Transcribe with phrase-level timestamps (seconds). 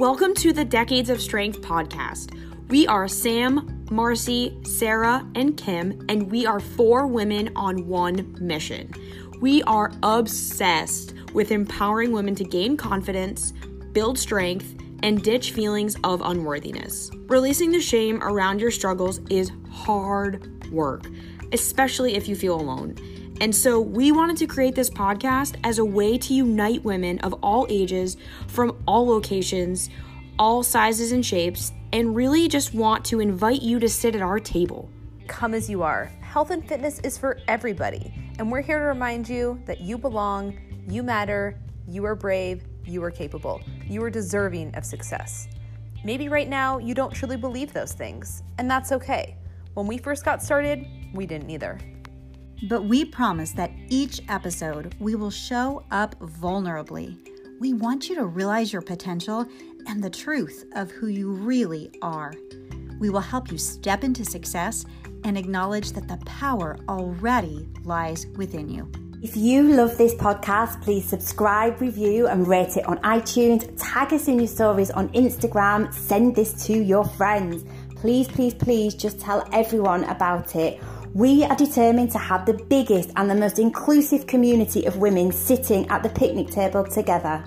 [0.00, 2.34] Welcome to the Decades of Strength podcast.
[2.68, 8.94] We are Sam, Marcy, Sarah, and Kim, and we are four women on one mission.
[9.42, 13.52] We are obsessed with empowering women to gain confidence,
[13.92, 17.10] build strength, and ditch feelings of unworthiness.
[17.26, 21.08] Releasing the shame around your struggles is hard work,
[21.52, 22.96] especially if you feel alone.
[23.40, 27.32] And so we wanted to create this podcast as a way to unite women of
[27.42, 29.88] all ages from all locations,
[30.38, 34.38] all sizes and shapes, and really just want to invite you to sit at our
[34.38, 34.90] table.
[35.26, 36.12] Come as you are.
[36.20, 38.12] Health and fitness is for everybody.
[38.38, 43.02] And we're here to remind you that you belong, you matter, you are brave, you
[43.02, 45.48] are capable, you are deserving of success.
[46.04, 49.36] Maybe right now you don't truly believe those things, and that's okay.
[49.74, 51.78] When we first got started, we didn't either.
[52.68, 57.16] But we promise that each episode we will show up vulnerably.
[57.58, 59.46] We want you to realize your potential
[59.86, 62.34] and the truth of who you really are.
[62.98, 64.84] We will help you step into success
[65.24, 68.90] and acknowledge that the power already lies within you.
[69.22, 73.70] If you love this podcast, please subscribe, review, and rate it on iTunes.
[73.78, 75.92] Tag us in your stories on Instagram.
[75.92, 77.64] Send this to your friends.
[77.96, 80.80] Please, please, please just tell everyone about it.
[81.14, 85.88] We are determined to have the biggest and the most inclusive community of women sitting
[85.88, 87.44] at the picnic table together.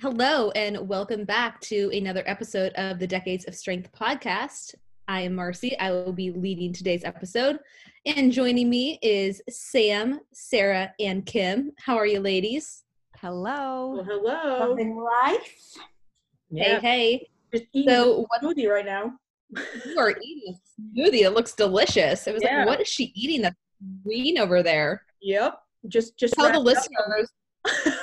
[0.00, 4.76] Hello, and welcome back to another episode of the Decades of Strength podcast.
[5.08, 5.76] I am Marcy.
[5.80, 7.58] I will be leading today's episode.
[8.06, 11.72] And joining me is Sam, Sarah, and Kim.
[11.78, 12.84] How are you, ladies?
[13.16, 13.94] Hello.
[13.96, 14.70] Well, hello.
[14.70, 15.74] Loving life.
[16.52, 16.78] Yeah.
[16.80, 17.28] Hey, hey.
[17.52, 19.14] Just eating So, a what smoothie right now.
[19.84, 21.22] you are eating a smoothie?
[21.24, 22.26] It looks delicious.
[22.26, 22.58] It was Yeah.
[22.58, 23.56] like, what is she eating that's
[24.04, 25.02] green over there?
[25.22, 25.58] Yep.
[25.88, 27.30] Just just Tell the listeners.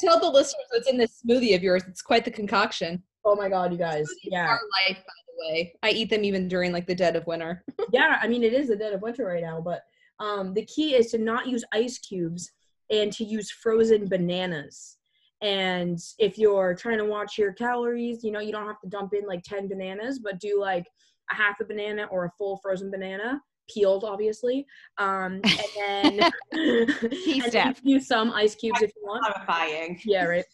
[0.00, 1.82] Tell the listeners what's in this smoothie of yours.
[1.88, 3.02] It's quite the concoction.
[3.24, 4.06] oh my god, you guys.
[4.06, 4.46] Smoothies Yeah.
[4.46, 5.74] are life, by the way.
[5.82, 7.64] I eat them even during like the dead of winter.
[7.92, 9.82] yeah, I mean it is the dead of winter right now, but
[10.20, 12.52] um the key is to not use ice cubes
[12.90, 14.93] and to use frozen bananas.
[15.44, 19.12] And if you're trying to watch your calories, you know, you don't have to dump
[19.12, 20.86] in like 10 bananas, but do like
[21.30, 23.38] a half a banana or a full frozen banana,
[23.68, 24.64] peeled obviously.
[24.96, 26.88] Um and then, and
[27.28, 27.76] then step.
[27.82, 29.22] use some ice cubes if you want.
[29.26, 30.00] Horrifying.
[30.06, 30.44] Yeah, right.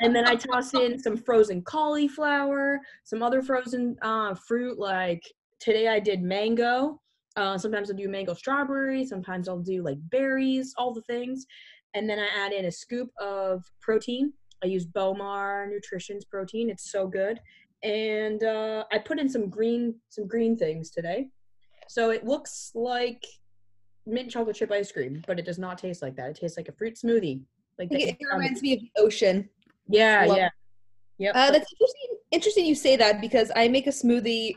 [0.00, 4.78] and then I toss in some frozen cauliflower, some other frozen uh, fruit.
[4.78, 5.22] Like
[5.60, 7.00] today, I did mango.
[7.36, 9.04] Uh, sometimes I'll do mango strawberry.
[9.04, 11.46] Sometimes I'll do like berries, all the things.
[11.96, 14.34] And then I add in a scoop of protein.
[14.62, 16.68] I use Bowmar Nutrition's protein.
[16.68, 17.40] It's so good.
[17.82, 21.28] And uh, I put in some green, some green things today.
[21.88, 23.24] So it looks like
[24.04, 26.28] mint chocolate chip ice cream, but it does not taste like that.
[26.30, 27.40] It tastes like a fruit smoothie.
[27.78, 29.48] Like It, the- it reminds me of the ocean.
[29.88, 30.48] yeah, Love yeah.
[31.18, 31.34] Yep.
[31.34, 32.18] Uh, that's interesting.
[32.30, 34.56] Interesting you say that because I make a smoothie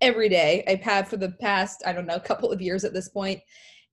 [0.00, 0.62] every day.
[0.68, 3.08] I have had for the past I don't know a couple of years at this
[3.08, 3.40] point,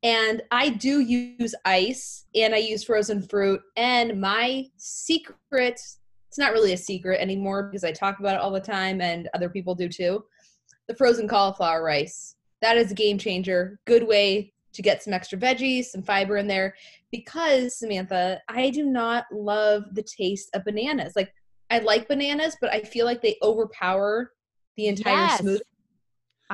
[0.03, 3.61] and I do use ice and I use frozen fruit.
[3.77, 8.51] And my secret, it's not really a secret anymore because I talk about it all
[8.51, 10.23] the time and other people do too.
[10.89, 12.35] The frozen cauliflower rice.
[12.61, 13.79] That is a game changer.
[13.85, 16.75] Good way to get some extra veggies, some fiber in there.
[17.11, 21.13] Because Samantha, I do not love the taste of bananas.
[21.15, 21.33] Like
[21.69, 24.31] I like bananas, but I feel like they overpower
[24.75, 25.41] the entire Yes.
[25.41, 25.59] smoothie.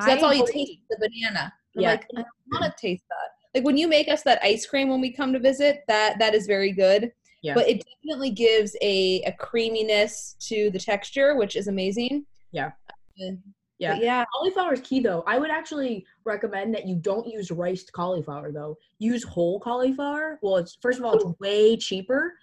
[0.00, 1.52] So that's all you taste the banana.
[1.76, 1.90] I'm Yeah.
[1.90, 3.39] like, I don't want to taste that.
[3.54, 6.34] Like when you make us that ice cream when we come to visit, that that
[6.34, 7.12] is very good.
[7.42, 7.54] Yeah.
[7.54, 12.26] But it definitely gives a, a creaminess to the texture, which is amazing.
[12.52, 12.72] Yeah.
[13.20, 13.32] Uh,
[13.78, 13.94] Yeah.
[13.94, 14.24] but yeah.
[14.32, 15.24] Cauliflower is key though.
[15.26, 18.76] I would actually recommend that you don't use riced cauliflower though.
[18.98, 20.38] Use whole cauliflower.
[20.42, 22.34] Well, it's first of all it's way cheaper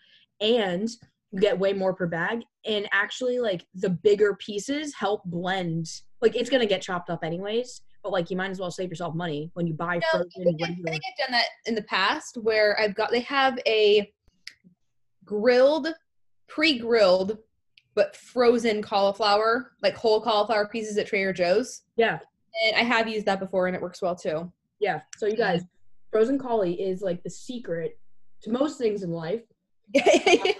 [0.42, 0.90] and
[1.32, 5.88] you get way more per bag and actually like the bigger pieces help blend.
[6.22, 8.90] Like it's going to get chopped up anyways, but like you might as well save
[8.90, 11.48] yourself money when you buy No, I frozen think, I, I think I've done that
[11.66, 14.10] in the past where I've got they have a
[15.26, 15.90] grilled,
[16.48, 17.38] pre-grilled,
[17.96, 21.82] but frozen cauliflower, like whole cauliflower pieces at Trader Joe's.
[21.98, 22.20] Yeah.
[22.66, 24.50] And I have used that before and it works well too.
[24.80, 25.02] Yeah.
[25.18, 25.64] So you guys,
[26.10, 28.00] frozen cauli is like the secret
[28.44, 29.42] to most things in life.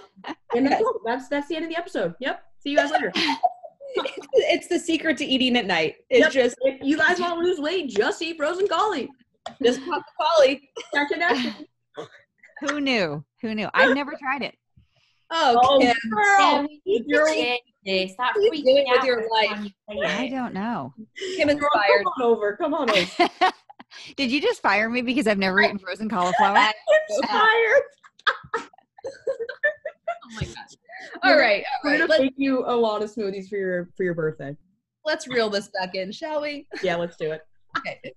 [0.54, 2.14] And that's, that's that's the end of the episode.
[2.20, 2.42] Yep.
[2.58, 3.12] See you guys later.
[4.34, 5.96] it's the secret to eating at night.
[6.10, 6.44] It's Yep.
[6.44, 9.08] just if you guys want to lose weight, just eat frozen cauli.
[9.62, 10.70] just pop the cauli.
[10.94, 11.54] Check it.
[12.68, 13.24] Who knew?
[13.42, 13.68] Who knew?
[13.74, 14.54] I've never tried it.
[15.30, 16.66] Oh, Oh, Kim, girl.
[16.84, 17.26] You're
[17.84, 18.12] this.
[18.12, 19.48] Stop You do freaking it with your life.
[19.50, 20.92] time you say I don't know.
[21.36, 22.04] Kim Girl, inspired.
[22.04, 22.56] Come on over.
[22.56, 23.30] Come on over.
[24.16, 26.54] Did you just fire me because I've never eaten frozen cauliflower?
[27.26, 27.82] Fired.
[28.56, 30.76] Oh my gosh.
[31.22, 34.14] All right, all We're gonna make you a lot of smoothies for your for your
[34.14, 34.56] birthday.
[35.04, 36.66] let's reel this back in, shall we?
[36.82, 37.42] Yeah, let's do it.
[37.78, 38.12] Okay.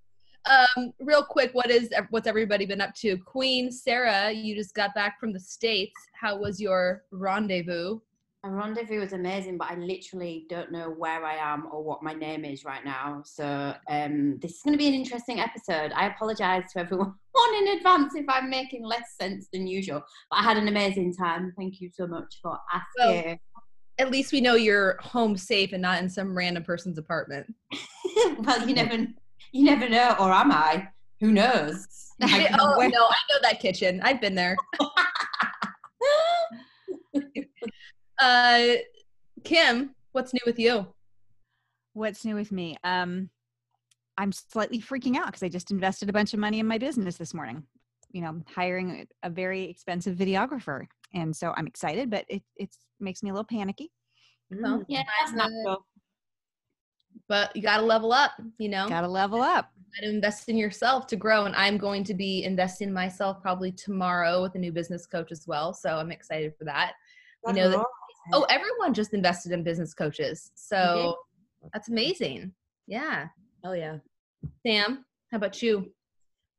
[0.50, 3.18] Um, real quick, what is what's everybody been up to?
[3.18, 5.94] Queen Sarah, you just got back from the states.
[6.19, 8.00] How was your rendezvous?
[8.43, 12.13] A rendezvous was amazing, but I literally don't know where I am or what my
[12.13, 13.21] name is right now.
[13.23, 15.91] So um, this is going to be an interesting episode.
[15.91, 17.13] I apologise to everyone
[17.59, 20.01] in advance if I'm making less sense than usual.
[20.31, 21.53] But I had an amazing time.
[21.55, 23.39] Thank you so much for asking.
[23.99, 27.45] At least we know you're home safe and not in some random person's apartment.
[28.39, 29.05] well, you never,
[29.51, 30.88] you never know, or am I?
[31.19, 31.85] Who knows?
[32.23, 34.01] I oh no, I know that kitchen.
[34.03, 34.57] I've been there.
[38.21, 38.75] Uh,
[39.44, 40.88] Kim, what's new with you?
[41.94, 42.77] What's new with me?
[42.83, 43.29] Um,
[44.18, 47.18] I'm slightly freaking out because I just invested a bunch of money in my business
[47.18, 47.63] this morning.
[48.12, 52.69] You know, hiring a very expensive videographer, and so I'm excited, but it it
[53.00, 53.91] makes me a little panicky.
[54.51, 55.85] Well, yeah, that's natural.
[57.27, 58.31] But you got to level up.
[58.57, 59.71] You know, Got to level up.
[59.95, 61.45] got to invest in yourself to grow.
[61.45, 65.31] And I'm going to be investing in myself probably tomorrow with a new business coach
[65.31, 65.74] as well.
[65.74, 66.94] So I'm excited for that.
[67.47, 67.85] You know that-
[68.33, 70.51] Oh, everyone just invested in business coaches.
[70.56, 71.18] So
[71.73, 72.53] that's amazing.
[72.88, 73.27] Yeah.
[73.63, 73.97] Oh yeah.
[74.65, 75.91] Sam, how about you?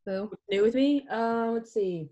[0.06, 0.30] Boo.
[0.50, 1.06] New with me?
[1.10, 2.08] Uh, let's see.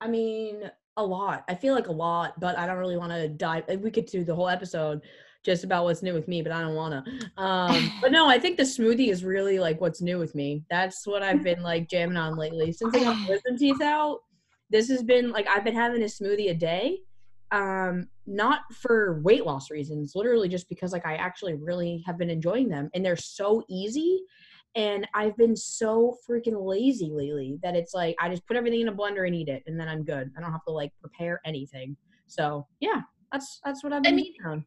[0.00, 1.44] I mean, a lot.
[1.48, 3.64] I feel like a lot, but I don't really want to dive.
[3.68, 5.02] like, We could do the whole episode
[5.44, 7.42] just about what's new with me, but I don't want to.
[7.42, 10.64] Um, but no, I think the smoothie is really like what's new with me.
[10.70, 14.20] That's what I've been like jamming on lately since I got wisdom teeth out.
[14.70, 17.00] This has been like I've been having a smoothie a day,
[17.52, 20.12] um, not for weight loss reasons.
[20.14, 24.20] Literally just because like I actually really have been enjoying them, and they're so easy
[24.74, 28.88] and I've been so freaking lazy lately that it's like I just put everything in
[28.88, 30.30] a blender and eat it, and then I'm good.
[30.36, 31.96] I don't have to like prepare anything.
[32.26, 33.00] So yeah,
[33.32, 34.64] that's that's what I've been mean- doing on.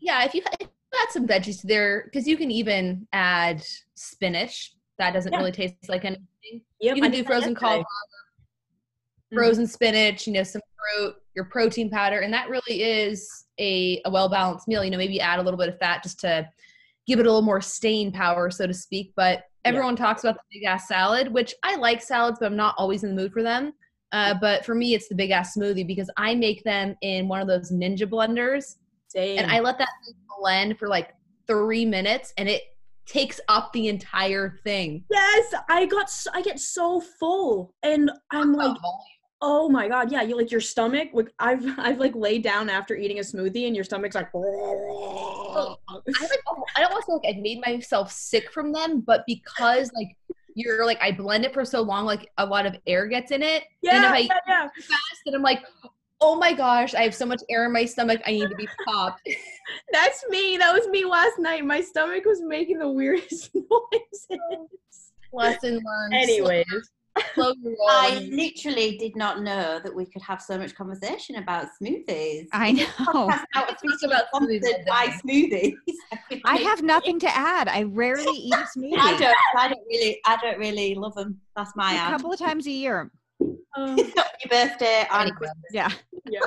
[0.00, 3.62] Yeah, if you, if you add some veggies there, because you can even add
[3.94, 4.74] spinach.
[4.98, 5.38] That doesn't Yeah.
[5.38, 6.24] really taste like anything.
[6.80, 7.84] Yep, You I can do did that frozen cauliflower,
[9.32, 9.36] Mhm.
[9.36, 10.62] frozen spinach, you know, some
[10.96, 14.84] fruit, your protein powder, and that really is a, a well balanced meal.
[14.84, 16.48] You know, maybe add a little bit of fat just to
[17.06, 19.12] give it a little more staying power, so to speak.
[19.16, 22.74] But everyone talks about the big ass salad, which I like salads, but I'm not
[22.78, 23.72] always in the mood for them.
[24.12, 27.40] Uh, but for me, it's the big ass smoothie because I make them in one
[27.40, 28.76] of those ninja blenders,
[29.08, 29.38] Same.
[29.38, 29.88] and I let that
[30.40, 31.14] blend for like
[31.46, 32.62] three minutes, and it
[33.06, 35.04] takes up the entire thing.
[35.10, 38.76] yes, I got I get so full, and I'm like,
[39.42, 41.10] oh my god, yeah, you like your stomach.
[41.12, 44.28] Like I've I've like laid down after eating a smoothie, and your stomach's like.
[44.34, 46.40] I like
[46.76, 50.16] I don't want to say like I made myself sick from them, but because like
[50.54, 53.42] you're like I blend it for so long, like a lot of air gets in
[53.42, 53.64] it.
[53.82, 54.68] yeah, and if I yeah, yeah.
[54.76, 55.62] fast, and I'm like,
[56.20, 58.68] oh my gosh, I have so much air in my stomach, I need to be
[58.86, 59.28] popped.
[59.92, 60.56] That's me.
[60.56, 61.64] That was me last night.
[61.64, 65.12] My stomach was making the weirdest noises.
[65.32, 66.14] Lesson learned.
[66.14, 66.99] Anyways, slow your roll.
[67.88, 72.46] I literally did not know that we could have so much conversation about smoothies.
[72.52, 72.84] I know.
[72.86, 75.74] Podcast now We talk officially about smoothies by smoothies.
[76.44, 77.68] I have nothing to add.
[77.68, 78.92] I rarely eat smoothies.
[78.94, 79.18] smoothie.
[79.18, 79.36] don't.
[79.58, 80.20] I don't really.
[80.26, 81.40] I don't really love them.
[81.56, 82.10] That's my A ad.
[82.12, 83.10] couple of times a year.
[83.76, 84.06] um, Your
[84.50, 85.48] birthday and Anyway.
[85.72, 85.90] Yeah.
[86.30, 86.40] yeah.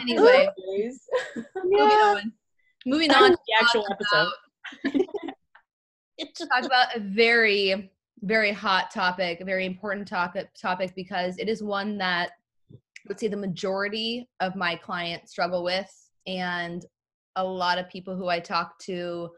[0.00, 1.00] Anyway, Anyways.
[1.64, 2.32] moving on.
[2.86, 3.30] Moving On on.
[3.32, 5.06] to the actual talk episode.
[6.50, 7.90] talk about a very
[8.22, 12.30] very hot topic very important topic topic because it is one that
[12.72, 12.76] I
[13.08, 15.90] would say the majority of my clients struggle with
[16.26, 16.84] and
[17.36, 19.28] a lot of people who i talk to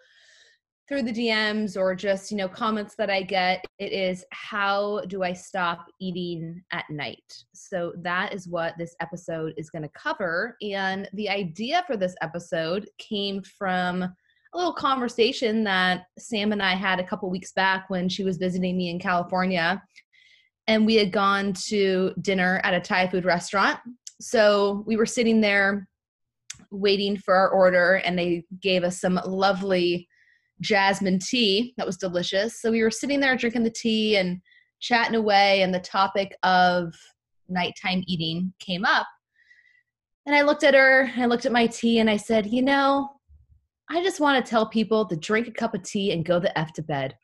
[0.88, 5.22] through the dms or just you know comments that i get it is how do
[5.22, 7.34] i stop eating at night?
[7.52, 12.14] So that is what this episode is going to cover and the idea for this
[12.22, 14.14] episode came from
[14.54, 18.38] a little conversation that Sam and I had a couple weeks back when she was
[18.38, 19.82] visiting me in California.
[20.66, 23.78] And we had gone to dinner at a Thai food restaurant.
[24.20, 25.88] So we were sitting there
[26.70, 30.08] waiting for our order, and they gave us some lovely
[30.60, 32.60] jasmine tea that was delicious.
[32.60, 34.40] So we were sitting there drinking the tea and
[34.80, 36.94] chatting away, and the topic of
[37.48, 39.06] nighttime eating came up.
[40.26, 43.17] And I looked at her, I looked at my tea, and I said, You know,
[43.90, 46.56] I just want to tell people to drink a cup of tea and go the
[46.58, 47.16] F to bed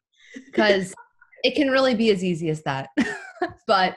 [0.47, 0.95] because
[1.43, 2.89] it can really be as easy as that.
[3.67, 3.97] but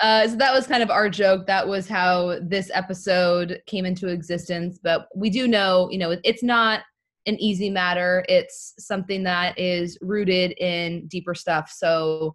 [0.00, 1.46] uh, so that was kind of our joke.
[1.46, 4.78] That was how this episode came into existence.
[4.82, 6.82] But we do know, you know, it's not
[7.26, 8.24] an easy matter.
[8.28, 11.70] It's something that is rooted in deeper stuff.
[11.74, 12.34] So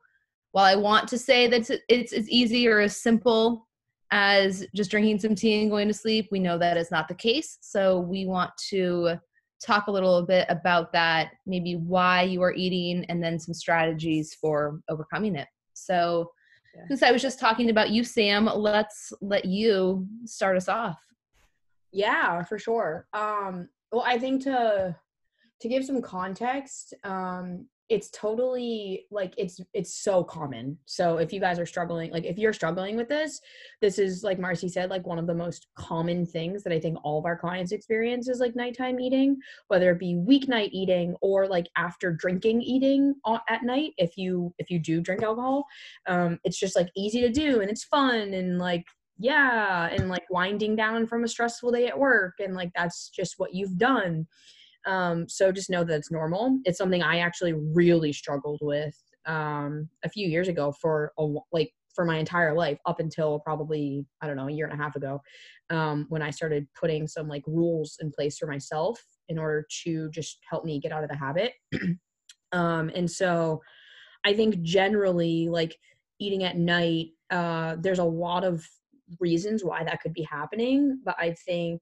[0.52, 3.68] while I want to say that it's, as easy or as simple
[4.12, 7.16] as just drinking some tea and going to sleep, we know that is not the
[7.16, 7.58] case.
[7.62, 9.18] So we want to
[9.64, 14.34] talk a little bit about that, maybe why you are eating, and then some strategies
[14.34, 15.48] for overcoming it.
[15.74, 16.32] So
[16.76, 16.84] yeah.
[16.88, 21.00] since I was just talking about you, Sam, let's let you start us off.
[21.92, 23.08] Yeah, for sure.
[23.14, 24.96] Um, well, I think to
[25.62, 30.78] to give some context, um, it's totally like it's it's so common.
[30.86, 33.42] So if you guys are struggling like if you're struggling with this
[33.82, 36.98] this is like marcy said like one of the most common things that i think
[37.04, 39.38] all of our clients experience is like nighttime eating
[39.68, 43.14] whether it be weeknight eating or like after drinking eating
[43.50, 45.66] at night if you if you do drink alcohol
[46.08, 48.86] um it's just like easy to do and it's fun and like
[49.18, 53.36] yeah and like winding down from a stressful day at work and like that's just
[53.38, 54.28] what you've done
[54.86, 56.60] um, so just know that it's normal.
[56.66, 61.72] It's something I actually really struggled with um, a few years ago for a, like
[61.94, 64.96] for my entire life up until probably I don't know a year and a half
[64.96, 65.22] ago
[65.70, 70.10] um, when I started putting some like rules in place for myself in order to
[70.12, 71.54] just help me get out of the habit.
[72.52, 73.62] um, and so
[74.26, 75.76] I think generally like
[76.20, 78.68] eating at night, uh, there's a lot of
[79.20, 81.82] reasons why that could be happening, but I think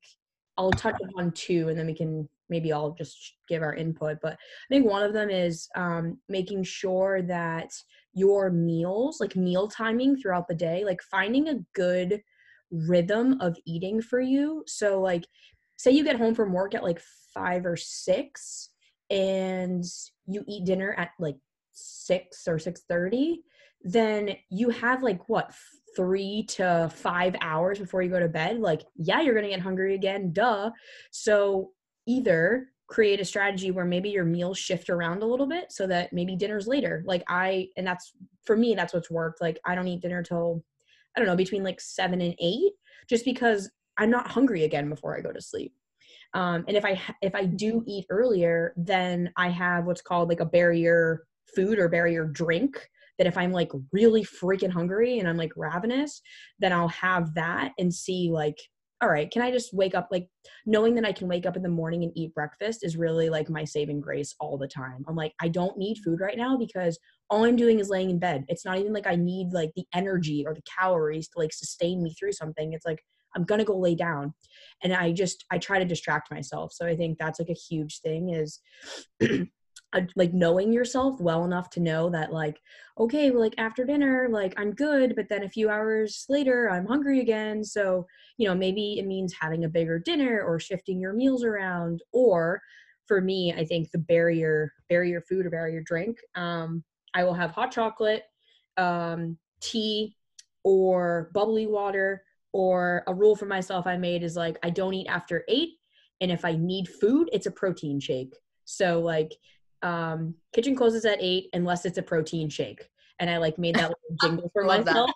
[0.58, 4.18] I'll touch upon two and then we can maybe I'll just give our input.
[4.22, 7.70] But I think one of them is um, making sure that
[8.14, 12.22] your meals, like meal timing throughout the day, like finding a good
[12.72, 14.64] rhythm of eating for you.
[14.68, 15.26] So, like,
[15.78, 17.02] say you get home from work at like
[17.34, 18.70] five or six
[19.10, 19.84] and
[20.28, 21.36] you eat dinner at like
[21.72, 23.42] six or six thirty
[23.84, 25.54] then you have like what
[25.96, 29.94] three to five hours before you go to bed like yeah you're gonna get hungry
[29.94, 30.70] again duh
[31.12, 31.72] so
[32.08, 36.14] either create a strategy where maybe your meals shift around a little bit so that
[36.14, 37.04] maybe dinner's later.
[37.08, 38.14] Like I, and that's
[38.46, 39.42] for me, that's what's worked.
[39.42, 40.64] Like I don't eat dinner till,
[41.16, 42.74] I don't know, between like seven and eight,
[43.10, 45.74] just because I'm not hungry again before I go to sleep.
[46.34, 50.40] Um, and if I if I do eat earlier, then I have what's called like
[50.40, 51.24] a barrier
[51.56, 52.90] food or barrier drink.
[53.20, 56.22] That if I'm like really freaking hungry and I'm like ravenous,
[56.58, 58.58] then I'll have that and see like
[59.04, 60.30] all right, can I just wake up like
[60.66, 63.50] knowing that I can wake up in the morning and eat breakfast is really like
[63.50, 65.04] my saving grace all the time.
[65.10, 66.98] I'm like, I don't need food right now because
[67.30, 68.46] all I'm doing is laying in bed.
[68.48, 72.02] It's not even like I need like the energy or the calories to like sustain
[72.02, 72.72] me through something.
[72.72, 73.04] It's like
[73.36, 74.34] I'm gonna go lay down.
[74.84, 76.72] And I just I try to distract myself.
[76.72, 78.62] So I think that's like a huge thing is
[80.16, 82.60] like knowing yourself well enough to know that like
[83.00, 86.86] okay well, like after dinner like i'm good but then a few hours later i'm
[86.86, 87.64] hungry again.
[87.64, 88.06] So
[88.38, 92.62] you know maybe it means having a bigger dinner or shifting your meals around or
[93.08, 96.84] for me i think the barrier barrier food or barrier drink um
[97.14, 98.24] i will have hot chocolate
[98.78, 100.16] um tea
[100.64, 102.24] or bubbly water
[102.54, 105.72] or a rule for myself i made is like i don't eat after eight
[106.22, 108.34] and if i need food it's a protein shake.
[108.66, 109.34] So like
[109.84, 112.90] um, kitchen closes at eight unless it's a protein shake.
[113.20, 115.12] And I like made that little jingle for myself.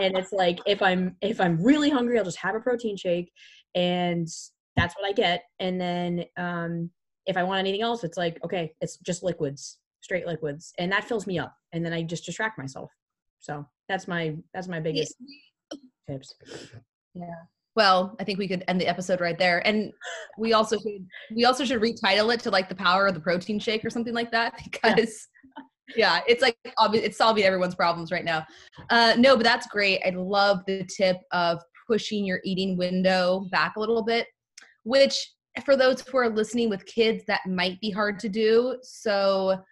[0.00, 3.32] and it's like if I'm if I'm really hungry, I'll just have a protein shake,
[3.74, 4.28] and
[4.76, 5.44] that's what I get.
[5.58, 6.90] And then um,
[7.26, 11.04] if I want anything else, it's like okay, it's just liquids, straight liquids, and that
[11.04, 11.56] fills me up.
[11.72, 12.90] And then I just distract myself.
[13.40, 15.14] So that's my that's my biggest
[16.08, 16.34] tips.
[17.14, 17.44] Yeah
[17.76, 19.66] well i think we could end the episode right there.
[19.66, 19.92] And
[20.38, 23.58] we also should we also should retitle it to like the power of the protein
[23.58, 25.28] shake or something like that because
[25.96, 28.44] yeah, yeah it's like it's solving everyone's problems right now.
[28.90, 30.00] Uh no but that's great.
[30.04, 34.26] I love the tip of pushing your eating window back a little bit
[34.84, 35.32] which
[35.64, 38.76] for those who are listening with kids that might be hard to do.
[38.82, 39.62] So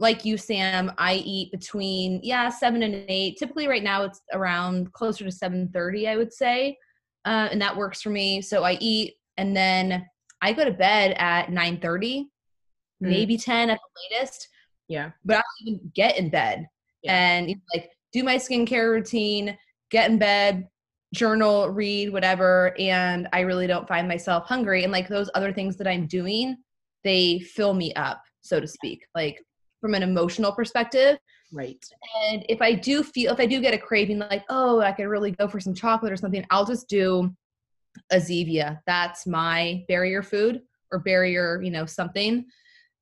[0.00, 3.36] like you sam i eat between yeah seven and eight.
[3.36, 6.76] Typically right now it's around closer to 7.30 i would say
[7.28, 8.40] uh, and that works for me.
[8.40, 10.06] So I eat, and then
[10.40, 12.16] I go to bed at nine thirty,
[13.02, 13.08] mm.
[13.14, 14.48] maybe ten at the latest.
[14.88, 16.66] Yeah, but I don't even get in bed
[17.02, 17.14] yeah.
[17.14, 19.56] and like do my skincare routine,
[19.90, 20.66] get in bed,
[21.12, 24.84] journal, read, whatever, and I really don't find myself hungry.
[24.84, 26.56] And like those other things that I'm doing,
[27.04, 29.04] they fill me up, so to speak.
[29.14, 29.42] Like
[29.80, 31.18] from an emotional perspective,
[31.52, 31.84] Right.
[32.30, 35.06] And if I do feel, if I do get a craving, like, oh, I could
[35.06, 37.34] really go for some chocolate or something, I'll just do
[38.10, 38.80] a Zevia.
[38.86, 40.62] That's my barrier food
[40.92, 42.44] or barrier, you know, something.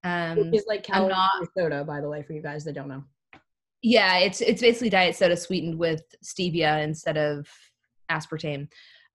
[0.04, 2.88] Um, Which is like calorie not, soda, by the way, for you guys that don't
[2.88, 3.02] know.
[3.82, 7.48] Yeah, it's it's basically diet soda sweetened with stevia instead of
[8.10, 8.68] aspartame.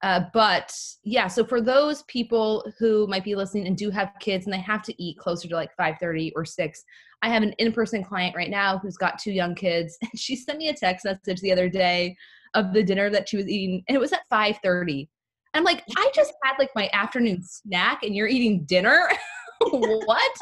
[0.04, 4.46] Uh, but yeah, so for those people who might be listening and do have kids
[4.46, 6.84] and they have to eat closer to like 5:30 or 6,
[7.22, 10.58] I have an in-person client right now who's got two young kids and she sent
[10.58, 12.16] me a text message the other day
[12.54, 15.08] of the dinner that she was eating and it was at 5:30.
[15.54, 19.10] I'm like, I just had like my afternoon snack and you're eating dinner?
[19.60, 20.38] what?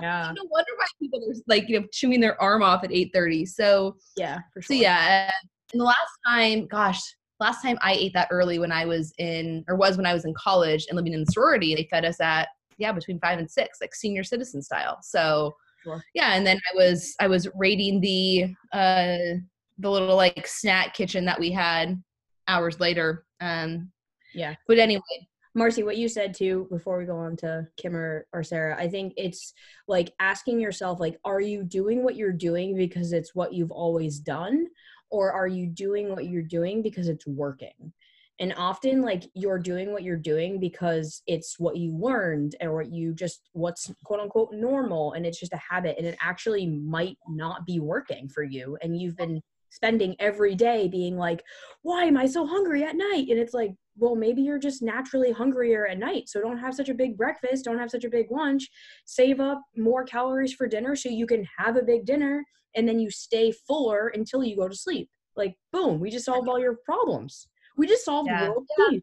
[0.00, 0.32] Yeah.
[0.34, 3.46] No wonder why people are like, you know, chewing their arm off at 8:30.
[3.48, 5.30] So Yeah, for so yeah,
[5.72, 7.00] and the last time, gosh,
[7.40, 10.24] last time I ate that early when I was in or was when I was
[10.24, 12.48] in college and living in the sorority, they fed us at
[12.78, 14.98] yeah, between five and six, like senior citizen style.
[15.02, 16.02] So Sure.
[16.14, 19.38] yeah, and then I was I was raiding the uh
[19.78, 22.02] the little like snack kitchen that we had
[22.48, 23.24] hours later.
[23.40, 23.90] Um
[24.34, 24.54] Yeah.
[24.66, 28.42] but anyway, Marcy, what you said too before we go on to Kim or, or
[28.42, 29.52] Sarah, I think it's
[29.86, 34.18] like asking yourself, like, are you doing what you're doing because it's what you've always
[34.18, 34.66] done,
[35.10, 37.92] or are you doing what you're doing because it's working?
[38.40, 42.92] And often, like, you're doing what you're doing because it's what you learned or what
[42.92, 47.16] you just what's quote unquote normal, and it's just a habit, and it actually might
[47.28, 51.42] not be working for you, and you've been spending every day being like,
[51.82, 53.26] why am I so hungry at night?
[53.28, 56.28] And it's like, well, maybe you're just naturally hungrier at night.
[56.28, 58.68] So don't have such a big breakfast, don't have such a big lunch.
[59.04, 62.44] Save up more calories for dinner so you can have a big dinner
[62.76, 65.08] and then you stay fuller until you go to sleep.
[65.36, 67.48] Like, boom, we just solved all your problems.
[67.76, 68.48] We just solved Yeah.
[68.48, 69.02] world peace.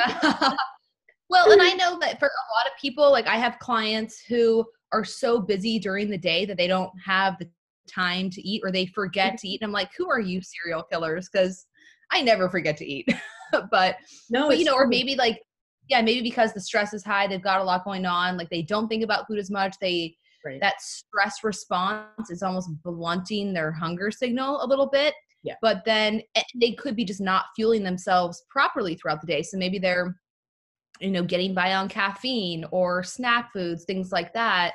[1.28, 4.64] well, and I know that for a lot of people, like I have clients who
[4.92, 7.48] are so busy during the day that they don't have the
[7.88, 9.60] time to eat or they forget to eat.
[9.60, 11.28] And I'm like, who are you serial killers?
[11.32, 11.66] Because
[12.12, 13.08] I never forget to eat.
[13.70, 13.96] but
[14.28, 15.40] No, but you know, or maybe like,
[15.88, 18.36] yeah, maybe because the stress is high, they've got a lot going on.
[18.36, 19.74] Like they don't think about food as much.
[19.80, 20.60] They Right.
[20.62, 25.14] that stress response is almost blunting their hunger signal a little bit.
[25.42, 25.54] Yeah.
[25.62, 29.42] But then eh, they could be just not fueling themselves properly throughout the day.
[29.42, 30.16] So maybe they're,
[31.00, 34.74] you know, getting by on caffeine or snack foods, things like that.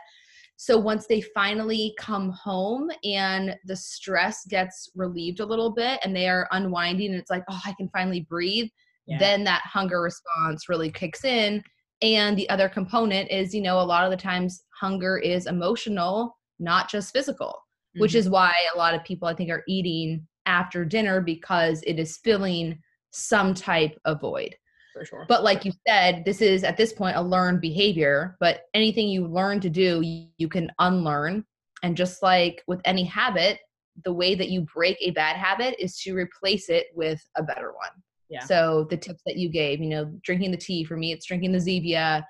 [0.58, 6.16] So once they finally come home and the stress gets relieved a little bit and
[6.16, 8.70] they are unwinding and it's like, oh, I can finally breathe,
[9.06, 9.20] Yeah.
[9.20, 11.62] then that hunger response really kicks in.
[12.02, 16.38] And the other component is, you know, a lot of the times hunger is emotional,
[16.60, 17.60] not just physical,
[17.98, 18.16] which Mhm.
[18.20, 22.18] is why a lot of people I think are eating after dinner because it is
[22.18, 22.80] filling
[23.12, 24.56] some type of void.
[24.94, 25.26] for sure.
[25.28, 29.28] But like you said, this is at this point a learned behavior, but anything you
[29.28, 30.02] learn to do,
[30.38, 31.46] you, can unlearn.
[31.84, 33.60] And just like with any habit,
[34.04, 37.72] the way that you break a bad habit is to replace it with a better
[37.74, 37.92] one.
[38.30, 38.44] Yeah.
[38.44, 41.52] So the tips that you gave, you know, drinking the tea for me, it's drinking
[41.52, 42.24] the Zevia,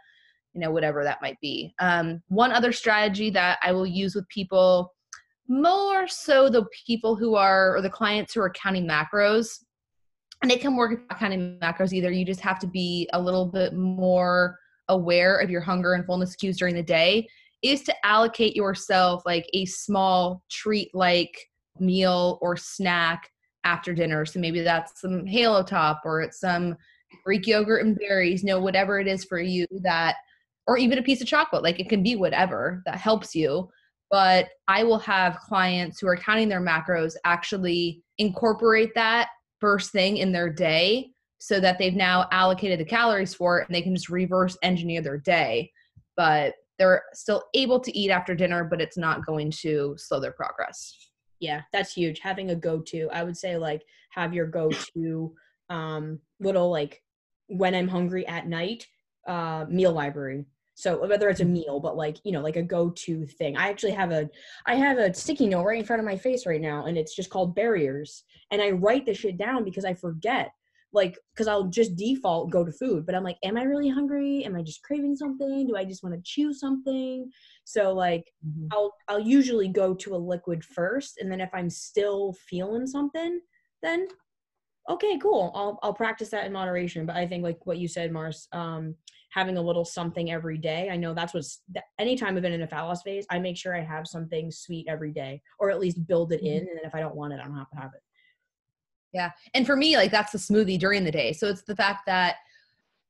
[0.53, 1.73] you know, whatever that might be.
[1.79, 4.93] Um, one other strategy that I will use with people,
[5.47, 9.63] more so the people who are or the clients who are counting macros,
[10.41, 12.11] and it can work counting macros either.
[12.11, 14.57] You just have to be a little bit more
[14.89, 17.27] aware of your hunger and fullness cues during the day.
[17.61, 21.35] Is to allocate yourself like a small treat like
[21.79, 23.31] meal or snack
[23.63, 24.25] after dinner.
[24.25, 26.75] So maybe that's some Halo Top or it's some
[27.23, 30.15] Greek yogurt and berries, you know, whatever it is for you that,
[30.67, 31.63] or even a piece of chocolate.
[31.63, 33.69] Like it can be whatever that helps you.
[34.11, 40.17] But I will have clients who are counting their macros actually incorporate that first thing
[40.17, 43.95] in their day so that they've now allocated the calories for it and they can
[43.95, 45.71] just reverse engineer their day.
[46.15, 50.31] But they're still able to eat after dinner, but it's not going to slow their
[50.33, 50.93] progress.
[51.39, 55.33] yeah that's huge having a go-to i would say like have your go-to
[55.69, 57.01] um little like
[57.47, 58.87] when i'm hungry at night
[59.27, 63.25] uh meal library so whether it's a meal but like you know like a go-to
[63.25, 63.57] thing.
[63.57, 64.29] I actually have a
[64.67, 67.15] i have a sticky note right in front of my face right now and it's
[67.15, 68.23] just called barriers.
[68.51, 70.51] And i write the shit down because i forget
[70.93, 73.05] like because i'll just default go to food.
[73.05, 74.43] But i'm like am i really hungry?
[74.43, 75.65] Am i just craving something?
[75.65, 77.31] Do i just want to chew something?
[77.63, 78.67] So like mm-hmm.
[78.71, 83.39] I'll I'll usually go to a liquid first, and then if I'm still feeling something,
[83.81, 84.07] then
[84.89, 85.51] okay, cool.
[85.55, 87.05] I'll I'll practice that in moderation.
[87.05, 88.95] But I think like what you said, Mars, um,
[89.31, 90.89] having a little something every day.
[90.89, 93.75] I know that's what's that, anytime I've been in a loss phase, I make sure
[93.75, 96.59] I have something sweet every day, or at least build it in.
[96.59, 98.01] And if I don't want it, I don't have to have it.
[99.13, 99.31] Yeah.
[99.53, 101.33] And for me, like that's the smoothie during the day.
[101.33, 102.35] So it's the fact that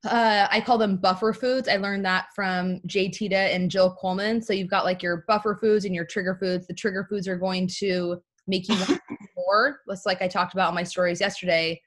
[0.03, 1.67] uh, I call them buffer foods.
[1.67, 4.41] I learned that from Jade Teta and Jill Coleman.
[4.41, 6.67] So you've got like your buffer foods and your trigger foods.
[6.67, 8.77] The trigger foods are going to make you
[9.45, 9.81] more.
[9.89, 11.81] Just like I talked about in my stories yesterday,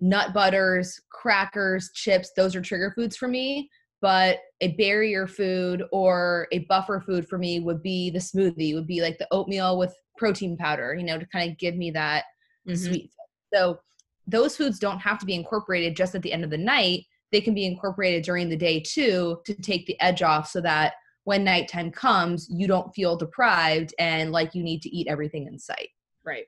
[0.00, 3.70] nut butters, crackers, chips, those are trigger foods for me.
[4.00, 8.86] But a barrier food or a buffer food for me would be the smoothie, would
[8.86, 12.24] be like the oatmeal with protein powder, you know, to kind of give me that
[12.66, 12.76] Mhm.
[12.76, 13.10] sweet.
[13.54, 13.80] So
[14.26, 17.04] those foods don't have to be incorporated just at the end of the night.
[17.30, 20.94] They can be incorporated during the day too to take the edge off so that
[21.24, 25.58] when nighttime comes, you don't feel deprived and like you need to eat everything in
[25.58, 25.90] sight.
[26.24, 26.46] Right.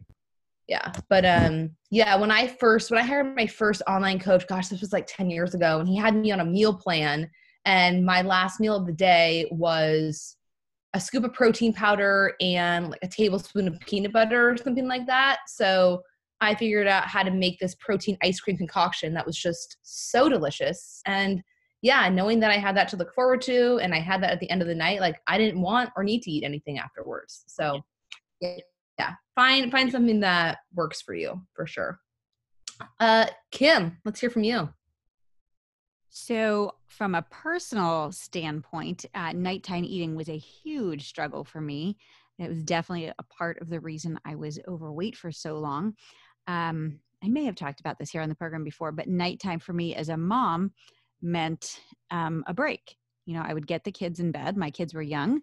[0.68, 0.92] Yeah.
[1.08, 4.80] But um yeah, when I first when I hired my first online coach, gosh, this
[4.80, 7.30] was like 10 years ago, and he had me on a meal plan.
[7.66, 10.36] And my last meal of the day was
[10.94, 15.06] a scoop of protein powder and like a tablespoon of peanut butter or something like
[15.06, 15.38] that.
[15.48, 16.02] So
[16.40, 20.28] I figured out how to make this protein ice cream concoction that was just so
[20.28, 21.00] delicious.
[21.06, 21.42] And
[21.82, 24.40] yeah, knowing that I had that to look forward to and I had that at
[24.40, 27.44] the end of the night, like I didn't want or need to eat anything afterwards.
[27.46, 27.80] So
[28.40, 28.58] yeah,
[28.98, 29.12] yeah.
[29.34, 31.98] find find something that works for you for sure.
[33.00, 34.68] Uh Kim, let's hear from you.
[36.16, 41.96] So, from a personal standpoint, uh, nighttime eating was a huge struggle for me.
[42.38, 45.94] It was definitely a part of the reason I was overweight for so long.
[46.46, 49.72] Um, I may have talked about this here on the program before, but nighttime for
[49.72, 50.70] me as a mom
[51.20, 51.80] meant
[52.12, 52.96] um, a break.
[53.26, 54.56] You know, I would get the kids in bed.
[54.56, 55.40] My kids were young.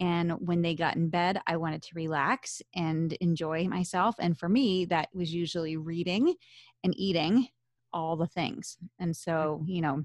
[0.00, 4.16] And when they got in bed, I wanted to relax and enjoy myself.
[4.18, 6.34] And for me, that was usually reading
[6.82, 7.48] and eating
[7.92, 8.78] all the things.
[8.98, 9.16] And mm.
[9.16, 10.04] so, you know,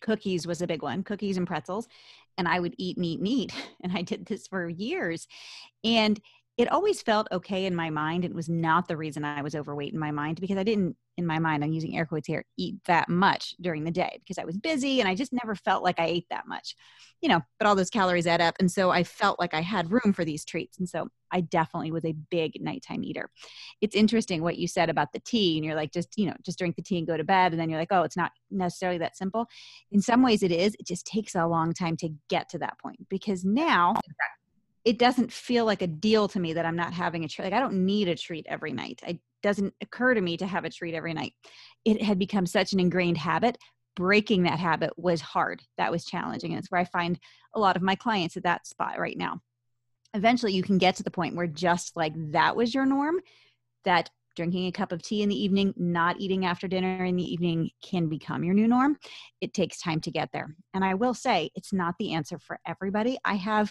[0.00, 1.86] cookies was a big one, cookies and pretzels.
[2.38, 3.52] And I would eat and eat and eat.
[3.82, 5.28] And I did this for years.
[5.84, 6.20] And
[6.58, 8.24] it always felt okay in my mind.
[8.24, 11.24] It was not the reason I was overweight in my mind because I didn't, in
[11.24, 14.44] my mind, I'm using air quotes here, eat that much during the day because I
[14.44, 16.74] was busy and I just never felt like I ate that much,
[17.20, 18.56] you know, but all those calories add up.
[18.58, 20.78] And so I felt like I had room for these treats.
[20.78, 23.30] And so I definitely was a big nighttime eater.
[23.80, 26.58] It's interesting what you said about the tea and you're like, just, you know, just
[26.58, 27.52] drink the tea and go to bed.
[27.52, 29.46] And then you're like, oh, it's not necessarily that simple.
[29.92, 30.74] In some ways it is.
[30.80, 33.94] It just takes a long time to get to that point because now
[34.88, 37.44] it doesn't feel like a deal to me that I'm not having a treat.
[37.44, 39.02] Like I don't need a treat every night.
[39.06, 41.34] It doesn't occur to me to have a treat every night.
[41.84, 43.58] It had become such an ingrained habit.
[43.96, 45.60] Breaking that habit was hard.
[45.76, 46.52] That was challenging.
[46.52, 47.20] And it's where I find
[47.54, 49.42] a lot of my clients at that spot right now.
[50.14, 53.20] Eventually, you can get to the point where just like that was your norm,
[53.84, 57.30] that drinking a cup of tea in the evening, not eating after dinner in the
[57.30, 58.96] evening can become your new norm.
[59.42, 60.56] It takes time to get there.
[60.72, 63.18] And I will say, it's not the answer for everybody.
[63.22, 63.70] I have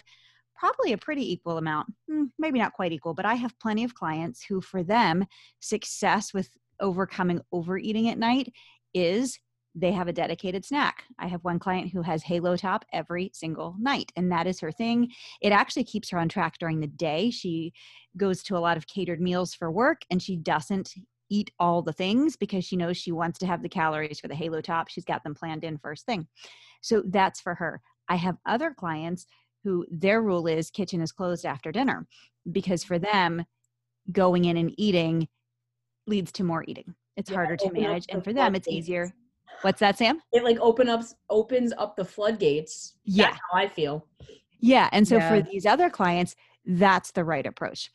[0.58, 3.94] probably a pretty equal amount, hmm, maybe not quite equal, but I have plenty of
[3.94, 5.24] clients who, for them,
[5.60, 8.52] success with overcoming overeating at night
[8.94, 9.38] is
[9.74, 11.04] they have a dedicated snack.
[11.18, 14.72] I have one client who has Halo Top every single night, and that is her
[14.72, 15.12] thing.
[15.40, 17.30] It actually keeps her on track during the day.
[17.30, 17.72] She
[18.16, 20.94] goes to a lot of catered meals for work, and she doesn't
[21.30, 24.34] eat all the things because she knows she wants to have the calories for the
[24.34, 24.88] Halo Top.
[24.88, 26.26] She's got them planned in first thing.
[26.80, 27.80] So that's for her.
[28.08, 29.26] I have other clients
[29.68, 32.06] who their rule is kitchen is closed after dinner
[32.52, 33.44] because for them
[34.10, 35.28] going in and eating
[36.06, 36.94] leads to more eating.
[37.18, 39.12] It's yeah, harder to manage and for them it's easier.
[39.60, 40.22] what's that sam?
[40.32, 42.94] It like open up opens up the floodgates.
[43.04, 43.26] Yeah.
[43.26, 44.06] that's how i feel.
[44.60, 45.28] Yeah and so yeah.
[45.28, 47.90] for these other clients that's the right approach.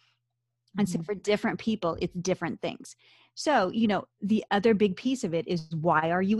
[0.77, 1.05] And so mm-hmm.
[1.05, 2.95] for different people it's different things.
[3.33, 6.39] So you know the other big piece of it is why are you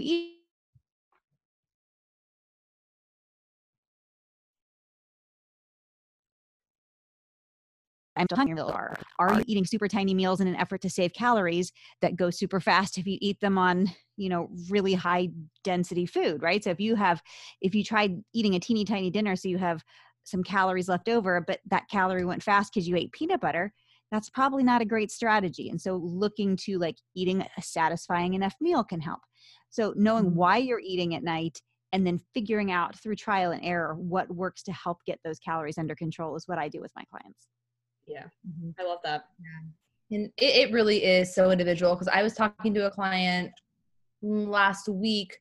[8.16, 8.62] I'm still hungry.
[8.62, 11.72] Are, are you eating super tiny meals in an effort to save calories
[12.02, 15.30] that go super fast if you eat them on, you know, really high
[15.64, 16.64] density food, right?
[16.64, 17.22] So if you have,
[17.62, 19.84] if you tried eating a teeny tiny dinner, so you have
[20.24, 23.74] some calories left over, but that calorie went fast because you ate peanut butter,
[24.12, 25.70] that's probably not a great strategy.
[25.70, 29.22] And so looking to like eating a satisfying enough meal can help.
[29.70, 30.36] So knowing mm-hmm.
[30.36, 31.60] why you're eating at night
[31.94, 35.80] and then figuring out through trial and error what works to help get those calories
[35.80, 37.48] under control is what I do with my clients.
[38.06, 38.72] Yeah, mm-hmm.
[38.80, 39.26] I love that.
[39.40, 40.18] Yeah.
[40.18, 43.52] And it, it really is so individual because I was talking to a client
[44.22, 45.38] last week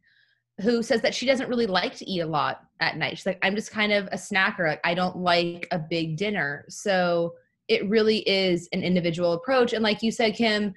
[0.60, 3.16] who says that she doesn't really like to eat a lot at night.
[3.16, 4.68] She's like, I'm just kind of a snacker.
[4.68, 6.64] Like, I don't like a big dinner.
[6.68, 7.34] So
[7.68, 9.72] it really is an individual approach.
[9.72, 10.74] And like you said, Kim,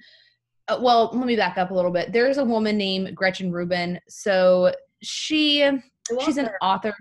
[0.68, 2.12] uh, well, let me back up a little bit.
[2.12, 4.00] There's a woman named Gretchen Rubin.
[4.08, 4.72] So
[5.02, 5.68] she,
[6.24, 6.94] she's an author.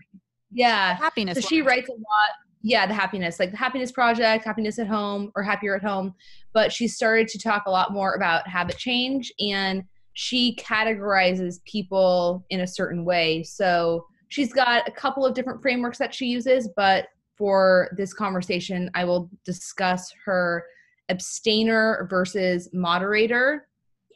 [0.52, 0.96] Yeah.
[0.96, 1.36] Happiness.
[1.36, 2.32] So she writes a lot
[2.66, 6.14] yeah the happiness like the happiness project happiness at home or happier at home.
[6.52, 12.46] But she started to talk a lot more about habit change and she categorizes people
[12.50, 13.44] in a certain way.
[13.44, 18.90] So she's got a couple of different frameworks that she uses but for this conversation
[18.96, 20.66] i will discuss her
[21.10, 23.68] abstainer versus moderator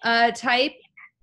[0.04, 0.74] uh, type.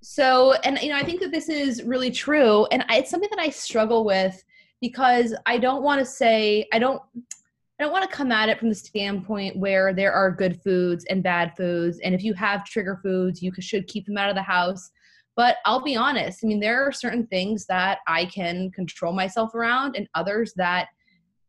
[0.02, 2.66] So and you know i think that this is really true.
[2.66, 4.42] And it's something that i struggle with
[4.80, 7.00] because I don't want to say I don't
[7.78, 11.04] I don't want to come at it from the standpoint where there are good foods
[11.10, 11.98] and bad foods.
[12.02, 14.90] And if you have trigger foods, you should keep them out of the house.
[15.36, 19.54] But I'll be honest, I mean, there are certain things that I can control myself
[19.54, 20.88] around, and others that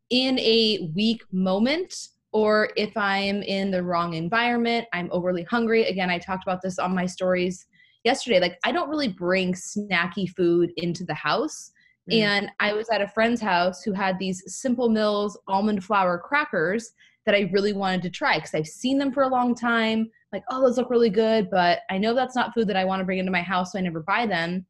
[0.09, 5.85] in a weak moment, or if I'm in the wrong environment, I'm overly hungry.
[5.85, 7.65] Again, I talked about this on my stories
[8.03, 8.41] yesterday.
[8.41, 11.71] Like, I don't really bring snacky food into the house
[12.11, 12.21] Mm.
[12.21, 16.91] And I was at a friend's house who had these Simple Mills almond flour crackers
[17.25, 20.09] that I really wanted to try because I've seen them for a long time.
[20.31, 23.01] Like, oh, those look really good, but I know that's not food that I want
[23.01, 24.65] to bring into my house, so I never buy them.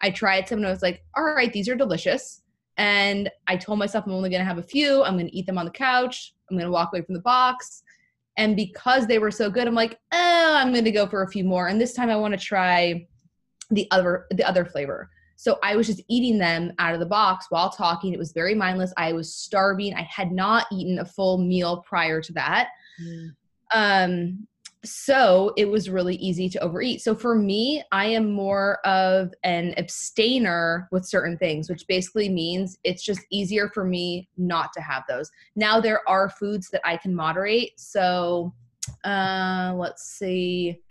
[0.00, 2.42] I tried some and I was like, all right, these are delicious.
[2.76, 5.02] And I told myself I'm only going to have a few.
[5.02, 6.34] I'm going to eat them on the couch.
[6.50, 7.82] I'm going to walk away from the box.
[8.36, 11.30] And because they were so good, I'm like, oh, I'm going to go for a
[11.30, 11.68] few more.
[11.68, 13.06] And this time I want to try
[13.70, 15.10] the other the other flavor.
[15.40, 18.12] So I was just eating them out of the box while talking.
[18.12, 18.92] It was very mindless.
[18.98, 19.94] I was starving.
[19.94, 22.68] I had not eaten a full meal prior to that.
[23.02, 23.30] Mm.
[23.74, 24.46] Um,
[24.84, 27.00] so it was really easy to overeat.
[27.00, 32.76] So for me, I am more of an abstainer with certain things, which basically means
[32.84, 35.30] it's just easier for me not to have those.
[35.56, 37.80] Now there are foods that I can moderate.
[37.80, 38.52] So
[39.04, 40.82] uh, let's see.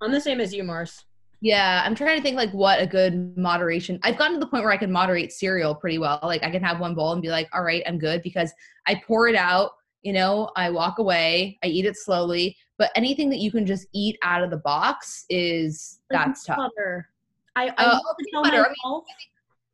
[0.00, 1.04] I'm the same as you, Mars.
[1.40, 3.98] Yeah, I'm trying to think like what a good moderation.
[4.02, 6.20] I've gotten to the point where I can moderate cereal pretty well.
[6.22, 8.52] Like I can have one bowl and be like, "All right, I'm good" because
[8.86, 9.72] I pour it out,
[10.02, 13.86] you know, I walk away, I eat it slowly, but anything that you can just
[13.92, 16.58] eat out of the box is that's tough.
[16.58, 17.08] Butter.
[17.56, 18.00] I I, uh,
[18.42, 18.66] butter.
[18.66, 19.02] I, mean,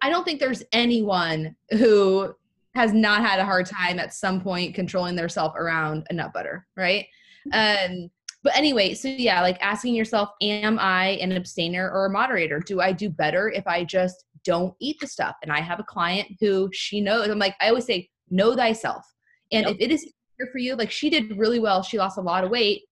[0.02, 2.32] I don't think there's anyone who
[2.76, 6.32] has not had a hard time at some point controlling their self around a nut
[6.32, 7.06] butter, right?
[7.52, 8.10] Um
[8.42, 12.60] but anyway, so yeah, like asking yourself, am I an abstainer or a moderator?
[12.60, 15.36] Do I do better if I just don't eat the stuff?
[15.42, 19.04] And I have a client who she knows, I'm like, I always say, know thyself.
[19.52, 19.74] And yep.
[19.74, 22.44] if it is easier for you, like she did really well, she lost a lot
[22.44, 22.82] of weight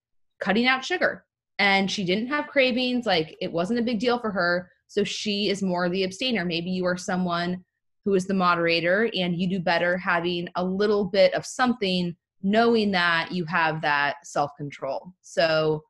[0.41, 1.25] cutting out sugar
[1.59, 3.07] and she didn't have cravings.
[3.07, 4.71] Like it wasn't a big deal for her.
[4.89, 6.45] So she is more the abstainer.
[6.45, 7.65] Maybe you are someone
[8.05, 12.93] who is the moderator and you do better having a little bit of something knowing
[12.93, 15.13] that you have that self control.
[15.23, 15.83] So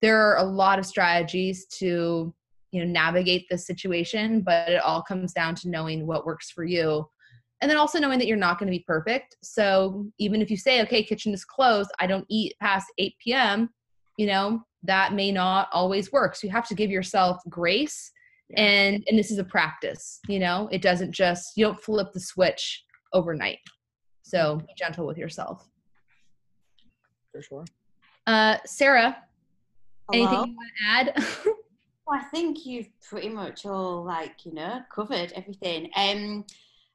[0.00, 2.32] there are a lot of strategies to
[2.70, 6.64] you know navigate this situation, but it all comes down to knowing what works for
[6.64, 7.06] you.
[7.60, 9.36] And then also knowing that you're not going to be perfect.
[9.42, 13.70] So even if you say, okay, kitchen is closed, I don't eat past 8 p.m.,
[14.18, 16.36] you know, that may not always work.
[16.36, 18.12] So you have to give yourself grace.
[18.56, 22.20] And and this is a practice, you know, it doesn't just you don't flip the
[22.20, 23.58] switch overnight.
[24.22, 25.68] So be gentle with yourself
[27.36, 27.64] for sure.
[28.26, 29.16] Uh, Sarah,
[30.08, 30.24] Hello?
[30.24, 31.24] anything you want to add?
[32.06, 35.90] well, I think you've pretty much all like you know covered everything.
[35.96, 36.44] Um,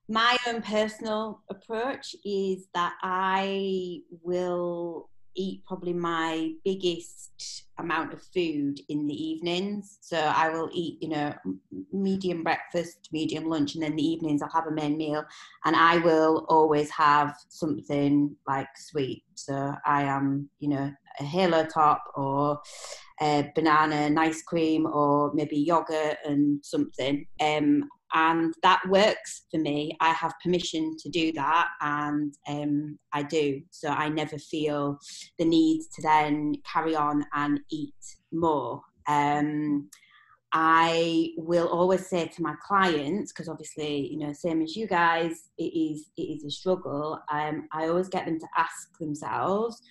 [0.10, 8.80] my own personal approach is that I will eat probably my biggest amount of food
[8.90, 9.98] in the evenings.
[10.02, 11.34] So I will eat, you know,
[11.92, 15.24] medium breakfast, medium lunch, and then the evenings I'll have a main meal.
[15.66, 19.24] And I will always have something like sweet.
[19.36, 22.60] So I am, you know, a halo top or
[23.22, 27.26] a banana and ice cream or maybe yogurt and something.
[27.40, 29.96] Um, and that works for me.
[30.02, 33.62] I have permission to do that, and um, I do.
[33.72, 34.98] So I never feel
[35.40, 37.94] the need to then carry on and eat
[38.34, 38.82] more.
[39.08, 39.90] Um,
[40.54, 45.50] I will always say to my clients, because obviously, you know, same as you guys,
[45.58, 47.18] it is it is a struggle.
[47.32, 49.82] Um, I always get them to ask themselves,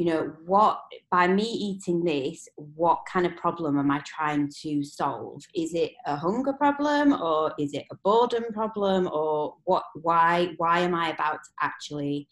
[0.00, 4.82] you know what by me eating this what kind of problem am i trying to
[4.82, 5.42] solve?
[5.54, 10.80] Is it a hunger problem or is it a boredom problem or what why why
[10.80, 12.28] am i about to actually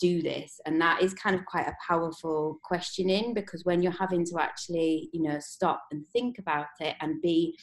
[0.00, 0.58] do this?
[0.64, 5.10] And that is kind of quite a powerful questioning because when you're having to actually
[5.12, 7.58] you know stop and think about it and be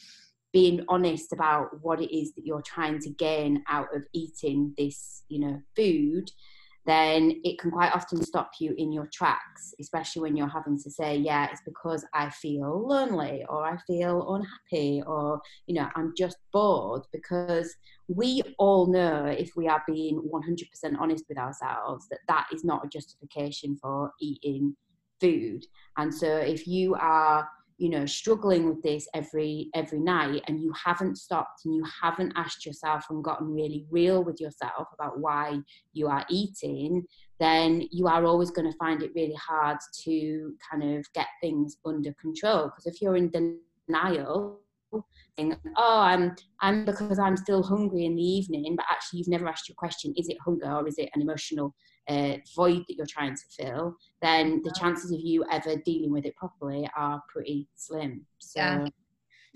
[0.52, 5.24] being honest about what it is that you're trying to gain out of eating this
[5.28, 6.30] you know food
[6.86, 10.90] then it can quite often stop you in your tracks, especially when you're having to
[10.90, 16.12] say, yeah, it's because I feel lonely or I feel unhappy or, you know, I'm
[16.16, 17.02] just bored.
[17.12, 17.74] Because
[18.08, 22.84] we all know, if we are being 100% honest with ourselves, that that is not
[22.84, 24.74] a justification for eating
[25.20, 25.66] food.
[25.98, 27.46] And so if you are
[27.80, 32.32] you know struggling with this every every night and you haven't stopped and you haven't
[32.36, 35.58] asked yourself and gotten really real with yourself about why
[35.94, 37.02] you are eating
[37.38, 41.78] then you are always going to find it really hard to kind of get things
[41.86, 43.30] under control because if you're in
[43.88, 44.60] denial
[45.38, 49.48] saying, oh i'm i'm because i'm still hungry in the evening but actually you've never
[49.48, 51.74] asked your question is it hunger or is it an emotional
[52.08, 56.24] uh, void that you're trying to fill, then the chances of you ever dealing with
[56.24, 58.26] it properly are pretty slim.
[58.38, 58.86] So, Yeah.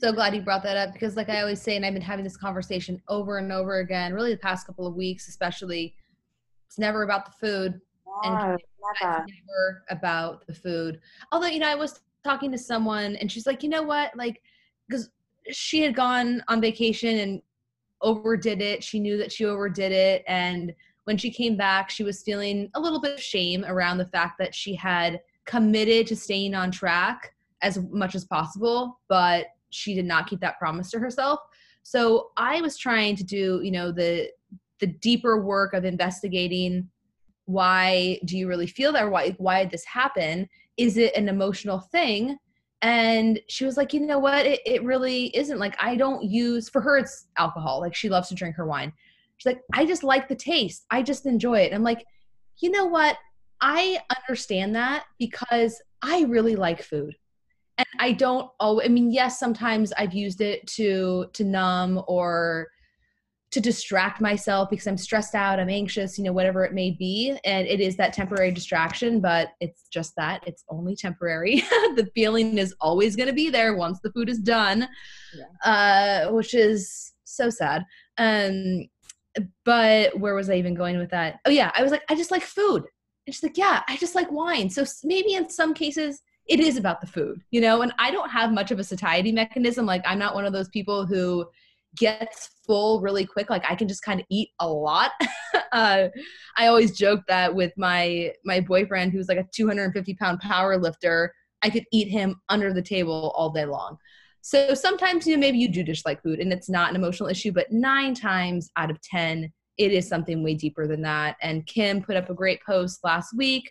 [0.01, 2.25] So glad you brought that up because, like I always say, and I've been having
[2.25, 5.95] this conversation over and over again, really the past couple of weeks, especially.
[6.67, 7.81] It's never about the food.
[8.25, 9.19] And no, It's never.
[9.19, 11.01] never about the food.
[11.31, 14.17] Although, you know, I was talking to someone and she's like, you know what?
[14.17, 14.41] Like,
[14.89, 15.11] because
[15.51, 17.43] she had gone on vacation and
[18.01, 18.83] overdid it.
[18.83, 20.25] She knew that she overdid it.
[20.27, 20.73] And
[21.05, 24.39] when she came back, she was feeling a little bit of shame around the fact
[24.39, 30.05] that she had committed to staying on track as much as possible, but she did
[30.05, 31.41] not keep that promise to herself.
[31.83, 34.31] So I was trying to do, you know, the
[34.81, 36.91] the deeper work of investigating
[37.47, 41.79] why do you really feel that why why did this happen is it an emotional
[41.79, 42.37] thing
[42.85, 44.45] and she was like you know what?
[44.45, 45.59] It, it really isn't.
[45.59, 47.81] Like i don't use for her it's alcohol.
[47.81, 48.93] Like she loves to drink her wine.
[49.39, 50.85] She's like i just like the taste.
[50.91, 51.73] I just enjoy it.
[51.73, 52.05] I'm like
[52.59, 53.17] you know what?
[53.61, 57.17] I understand that because i really like food.
[57.79, 62.69] And i don't oh i mean yes sometimes i've used it to to numb or
[63.55, 67.39] to distract myself because I'm stressed out, I'm anxious, you know, whatever it may be.
[67.45, 71.61] And it is that temporary distraction, but it's just that it's only temporary.
[71.95, 74.89] the feeling is always going to be there once the food is done,
[75.65, 77.85] uh, which is so sad.
[78.19, 78.89] Um,
[79.65, 81.39] but where was I even going with that?
[81.47, 82.83] Oh, yeah, I was like, I just like food.
[83.27, 84.69] And she's like, Yeah, I just like wine.
[84.69, 88.31] So maybe in some cases, it is about the food, you know, and I don't
[88.31, 89.87] have much of a satiety mechanism.
[89.87, 91.47] Like, I'm not one of those people who
[91.97, 95.11] gets full really quick like i can just kind of eat a lot.
[95.73, 96.09] Uh,
[96.57, 101.33] i always joke that with my my boyfriend who's like a 250 pound power lifter
[101.63, 103.97] i could eat him under the table all day long.
[104.41, 107.29] So sometimes you know maybe you do just like food and it's not an emotional
[107.29, 111.37] issue but nine times out of ten it is something way deeper than that.
[111.43, 113.69] And kim put up a great post last week.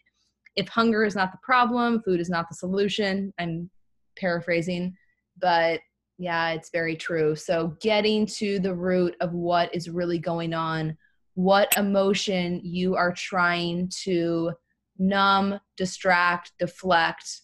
[0.58, 3.70] If hunger is not the problem food is not the solution i'm
[4.18, 4.94] paraphrasing
[5.40, 5.80] but
[6.24, 7.36] yeah, it's very true.
[7.36, 10.98] So getting to the root of what is really going on,
[11.34, 14.54] what emotion you are trying to
[14.98, 17.42] numb, distract, deflect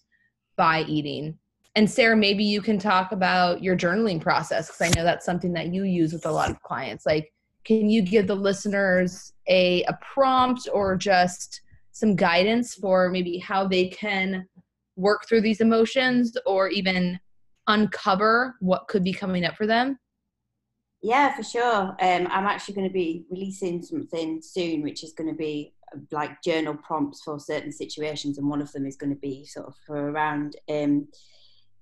[0.55, 1.37] by eating.
[1.75, 5.51] And Sarah, maybe you can talk about your journaling process because I know that's something
[5.53, 7.05] that you use with a lot of clients.
[7.05, 7.33] Like,
[7.65, 11.61] can you give the listeners a, a prompt or just
[11.91, 14.47] some guidance for maybe how they can
[14.95, 17.19] work through these emotions or even
[17.69, 19.97] uncover what could be coming up for them?
[21.01, 21.95] Yeah, for sure.
[22.01, 25.73] Um, I'm actually going to be releasing something soon, which is going to be
[26.11, 29.67] like journal prompts for certain situations, and one of them is going to be sort
[29.67, 31.07] of for around um,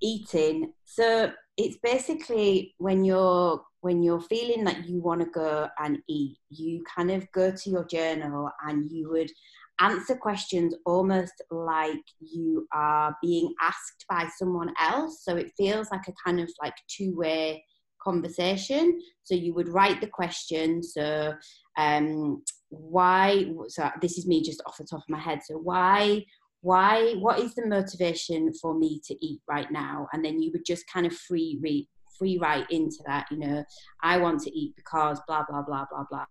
[0.02, 0.72] eating.
[0.86, 6.38] So it's basically when you're when you're feeling that you want to go and eat,
[6.50, 9.32] you kind of go to your journal and you would
[9.80, 15.24] answer questions almost like you are being asked by someone else.
[15.24, 17.64] So it feels like a kind of like two way
[18.04, 19.00] conversation.
[19.24, 20.82] So you would write the question.
[20.82, 21.34] So,
[21.78, 23.46] um, why?
[23.68, 25.40] So this is me just off the top of my head.
[25.44, 26.24] So why?
[26.62, 27.14] Why?
[27.14, 30.08] What is the motivation for me to eat right now?
[30.14, 31.88] And then you would just kind of free read
[32.18, 33.64] free write into that you know
[34.02, 36.26] i want to eat because blah blah blah blah blah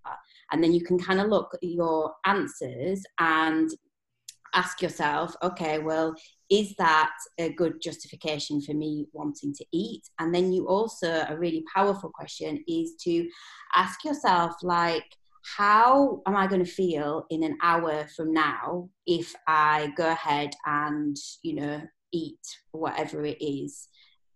[0.52, 3.70] and then you can kind of look at your answers and
[4.54, 6.14] ask yourself okay well
[6.50, 10.02] is that a good justification for me wanting to eat?
[10.18, 13.28] And then you also a really powerful question is to
[13.74, 15.04] ask yourself like
[15.56, 20.50] how am i going to feel in an hour from now if i go ahead
[20.64, 21.80] and you know
[22.12, 22.40] eat
[22.72, 23.86] whatever it is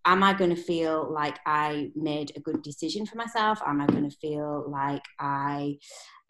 [0.07, 3.61] am I going to feel like I made a good decision for myself?
[3.67, 5.77] Am I going to feel like I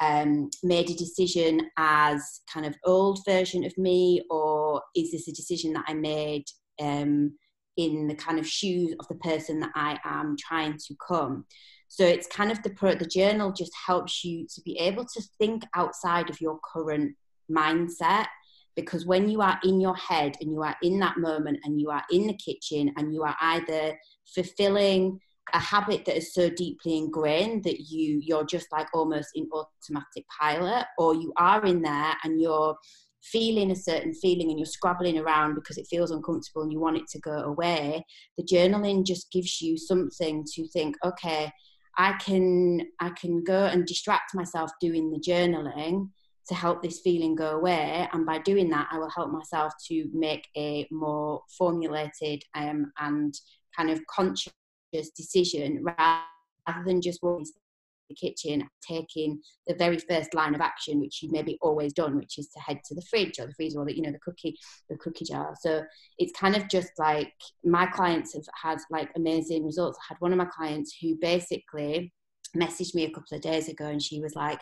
[0.00, 5.33] um, made a decision as kind of old version of me, or is this a
[5.33, 6.44] decision that I made
[6.80, 7.33] um,
[7.76, 11.44] in the kind of shoes of the person that I am trying to come?
[11.88, 15.64] So it's kind of the the journal just helps you to be able to think
[15.74, 17.16] outside of your current
[17.50, 18.26] mindset
[18.81, 21.90] because when you are in your head and you are in that moment and you
[21.90, 23.97] are in the kitchen and you are either
[24.35, 25.19] fulfilling
[25.53, 30.25] a habit that is so deeply ingrained that you you're just like almost in automatic
[30.40, 32.77] pilot or you are in there and you're
[33.23, 36.96] feeling a certain feeling and you're scrabbling around because it feels uncomfortable and you want
[36.96, 38.04] it to go away
[38.38, 41.50] the journaling just gives you something to think okay
[41.98, 46.09] i can i can go and distract myself doing the journaling
[46.51, 48.09] to help this feeling go away.
[48.13, 53.33] And by doing that, I will help myself to make a more formulated um, and
[53.77, 54.53] kind of conscious
[55.17, 57.46] decision rather than just what
[58.09, 62.37] the kitchen, taking the very first line of action, which you've maybe always done, which
[62.37, 64.59] is to head to the fridge or the freezer or the, you know, the cookie,
[64.88, 65.55] the cookie jar.
[65.61, 65.85] So
[66.19, 67.33] it's kind of just like
[67.65, 70.01] my clients have had like amazing results.
[70.01, 72.13] I had one of my clients who basically
[72.57, 74.61] messaged me a couple of days ago and she was like,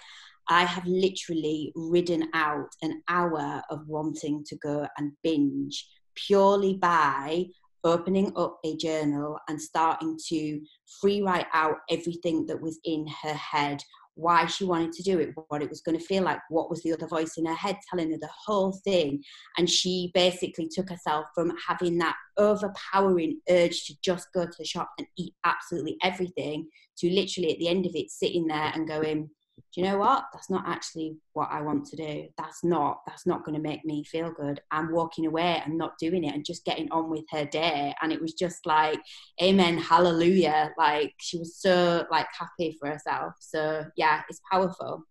[0.48, 7.46] I have literally ridden out an hour of wanting to go and binge purely by
[7.84, 10.60] opening up a journal and starting to
[11.00, 13.82] free write out everything that was in her head
[14.18, 16.82] why she wanted to do it, what it was going to feel like, what was
[16.82, 19.22] the other voice in her head telling her the whole thing.
[19.56, 24.64] And she basically took herself from having that overpowering urge to just go to the
[24.64, 26.66] shop and eat absolutely everything
[26.98, 29.30] to literally at the end of it sitting there and going,
[29.78, 30.24] you know what?
[30.32, 32.26] That's not actually what i want to do.
[32.36, 34.60] That's not that's not going to make me feel good.
[34.72, 37.94] I'm walking away and not doing it and just getting on with her day.
[38.02, 38.98] And it was just like
[39.40, 40.72] amen hallelujah.
[40.76, 43.34] Like she was so like happy for herself.
[43.38, 45.04] So yeah it's powerful.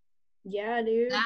[0.44, 1.14] Yeah dude.
[1.14, 1.24] That,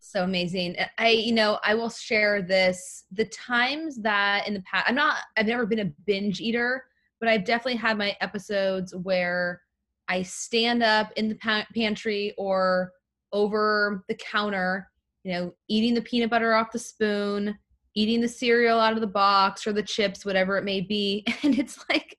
[0.00, 0.76] so amazing.
[0.98, 3.04] I you know i will share this.
[3.12, 6.84] The times that in the past i'm not i've never been a binge eater
[7.18, 9.62] but i've definitely had my episodes where
[10.08, 12.92] I stand up in the pa- pantry or
[13.32, 14.88] over the counter,
[15.24, 17.58] you know, eating the peanut butter off the spoon,
[17.94, 21.24] eating the cereal out of the box or the chips, whatever it may be.
[21.42, 22.16] And it's like,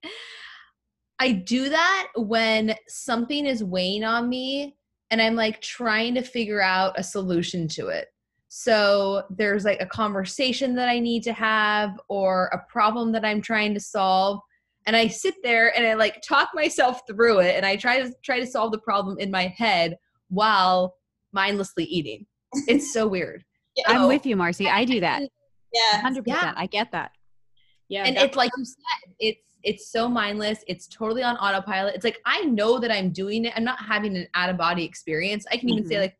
[1.19, 4.77] I do that when something is weighing on me
[5.11, 8.07] and I'm like trying to figure out a solution to it.
[8.47, 13.41] So there's like a conversation that I need to have or a problem that I'm
[13.41, 14.39] trying to solve
[14.89, 18.11] and I sit there and I like talk myself through it and I try to
[18.23, 20.95] try to solve the problem in my head while
[21.31, 22.25] mindlessly eating.
[22.67, 23.45] It's so weird.
[23.77, 23.93] You know?
[23.93, 24.67] I'm with you, Marcy.
[24.67, 25.21] I do that.
[25.71, 26.01] Yeah.
[26.01, 26.23] 100%.
[26.25, 26.53] Yeah.
[26.57, 27.11] I get that.
[27.89, 28.03] Yeah.
[28.03, 30.63] And it's like you said, it's it's so mindless.
[30.65, 31.93] It's totally on autopilot.
[31.93, 33.53] It's like I know that I'm doing it.
[33.55, 35.45] I'm not having an out of body experience.
[35.51, 35.91] I can even mm-hmm.
[35.91, 36.17] say like,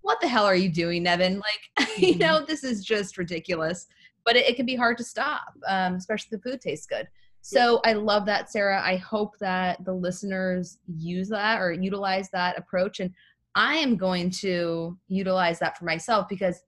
[0.00, 1.42] "What the hell are you doing, Nevin?"
[1.78, 2.04] Like, mm-hmm.
[2.04, 3.86] you know, this is just ridiculous.
[4.24, 7.06] But it, it, can be hard to stop, um, especially if the food tastes good.
[7.46, 8.82] So I love that, Sarah.
[8.84, 12.98] I hope that the listeners use that or utilize that approach.
[13.00, 13.12] And
[13.54, 16.62] I am going to utilize that for myself because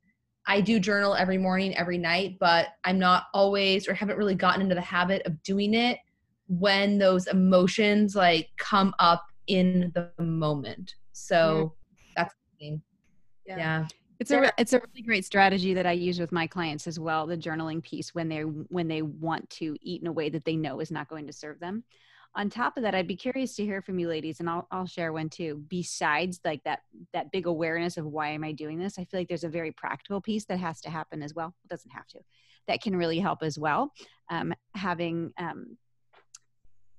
[0.46, 4.62] I do journal every morning, every night, but I'm not always or haven't really gotten
[4.62, 5.98] into the habit of doing it
[6.46, 10.94] when those emotions like come up in the moment.
[11.12, 11.74] So
[12.16, 12.82] that's the thing.
[13.46, 13.56] yeah.
[13.58, 13.86] yeah
[14.20, 17.26] it's a it's a really great strategy that I use with my clients as well.
[17.26, 20.56] The journaling piece when they when they want to eat in a way that they
[20.56, 21.84] know is not going to serve them.
[22.34, 24.86] On top of that, I'd be curious to hear from you, ladies, and I'll I'll
[24.86, 25.62] share one too.
[25.68, 26.80] Besides like that
[27.12, 29.72] that big awareness of why am I doing this, I feel like there's a very
[29.72, 31.54] practical piece that has to happen as well.
[31.64, 32.18] It doesn't have to.
[32.66, 33.92] That can really help as well.
[34.30, 35.78] Um, having um,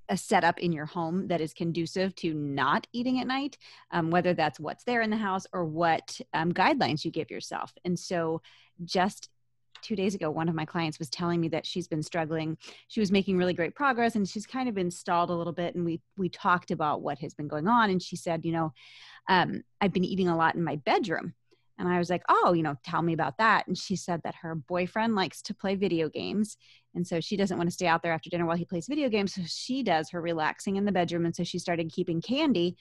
[0.10, 3.58] a setup in your home that is conducive to not eating at night,
[3.92, 7.74] um, whether that's what's there in the house or what um, guidelines you give yourself.
[7.86, 8.42] And so,
[8.84, 9.30] just
[9.82, 12.58] two days ago, one of my clients was telling me that she's been struggling.
[12.88, 15.76] She was making really great progress, and she's kind of been stalled a little bit.
[15.76, 18.74] And we we talked about what has been going on, and she said, you know,
[19.28, 21.34] um, I've been eating a lot in my bedroom.
[21.80, 23.66] And I was like, oh, you know, tell me about that.
[23.68, 26.58] And she said that her boyfriend likes to play video games.
[26.94, 29.08] And so she doesn't want to stay out there after dinner while he plays video
[29.10, 29.34] games.
[29.34, 31.26] So she does her relaxing in the bedroom.
[31.26, 32.76] And so she started keeping candy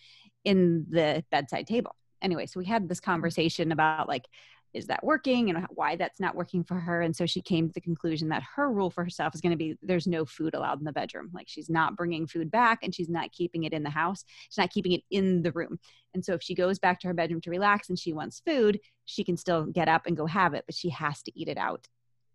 [0.44, 1.94] in the bedside table.
[2.20, 3.04] Anyway, so we had this mm.
[3.04, 4.26] conversation about like,
[4.74, 7.72] is that working and why that's not working for her and so she came to
[7.72, 10.78] the conclusion that her rule for herself is going to be there's no food allowed
[10.78, 11.30] in the bedroom.
[11.32, 14.24] Like she's not bringing food back and she's not keeping it in the house.
[14.50, 15.78] She's not keeping it in the room.
[16.14, 18.78] And so if she goes back to her bedroom to relax and she wants food
[19.08, 21.56] she can still get up and go have it but she has to eat it
[21.56, 21.86] out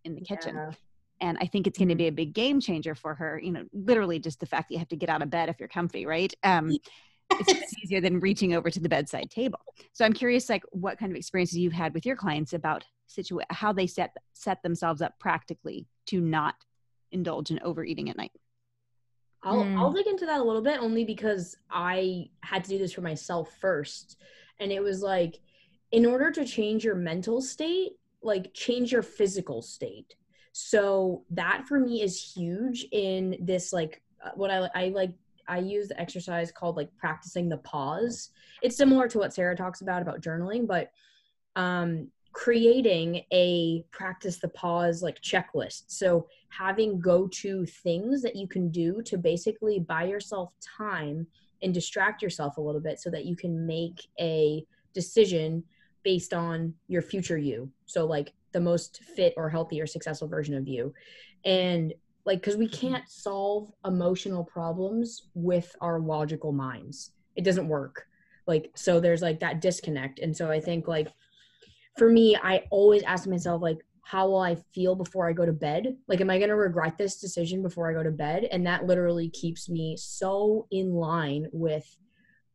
[0.03, 0.55] in the kitchen.
[0.55, 0.71] Yeah.
[1.21, 3.63] and i think it's going to be a big game changer for her you know
[3.71, 6.05] literally just the fact that you have to get out of bed if you're comfy
[6.05, 6.34] right?
[6.43, 6.71] Um
[7.32, 9.59] it's easier than reaching over to the bedside table.
[9.93, 13.43] So I'm curious, like, what kind of experiences you've had with your clients about situa-
[13.49, 16.55] how they set set themselves up practically to not
[17.11, 18.32] indulge in overeating at night.
[19.43, 19.78] I'll mm.
[19.78, 23.01] I'll dig into that a little bit only because I had to do this for
[23.01, 24.17] myself first,
[24.59, 25.39] and it was like,
[25.91, 30.15] in order to change your mental state, like change your physical state.
[30.53, 35.11] So that for me is huge in this like uh, what I I like
[35.48, 38.30] I use the exercise called like practicing the pause.
[38.62, 40.91] It's similar to what Sarah talks about about journaling, but
[41.56, 45.84] um, creating a practice the pause like checklist.
[45.88, 51.28] So having go to things that you can do to basically buy yourself time
[51.62, 55.64] and distract yourself a little bit so that you can make a decision
[56.04, 57.70] based on your future you.
[57.86, 60.94] So like the most fit or healthy or successful version of you.
[61.46, 61.94] And
[62.26, 67.11] like because we can't solve emotional problems with our logical minds.
[67.36, 68.07] It doesn't work.
[68.47, 70.19] Like so there's like that disconnect.
[70.19, 71.09] And so i think like
[71.97, 75.53] for me i always ask myself like how will i feel before i go to
[75.53, 75.95] bed?
[76.07, 78.45] Like am i going to regret this decision before i go to bed?
[78.51, 81.97] And that literally keeps me so in line with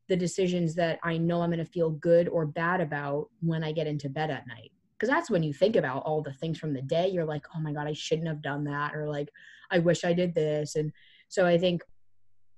[0.08, 3.70] the decisions that i know i'm going to feel good or bad about when i
[3.70, 6.72] get into bed at night because that's when you think about all the things from
[6.72, 9.30] the day you're like oh my god i shouldn't have done that or like
[9.70, 10.92] i wish i did this and
[11.28, 11.82] so i think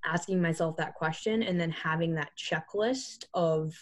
[0.05, 3.75] asking myself that question and then having that checklist of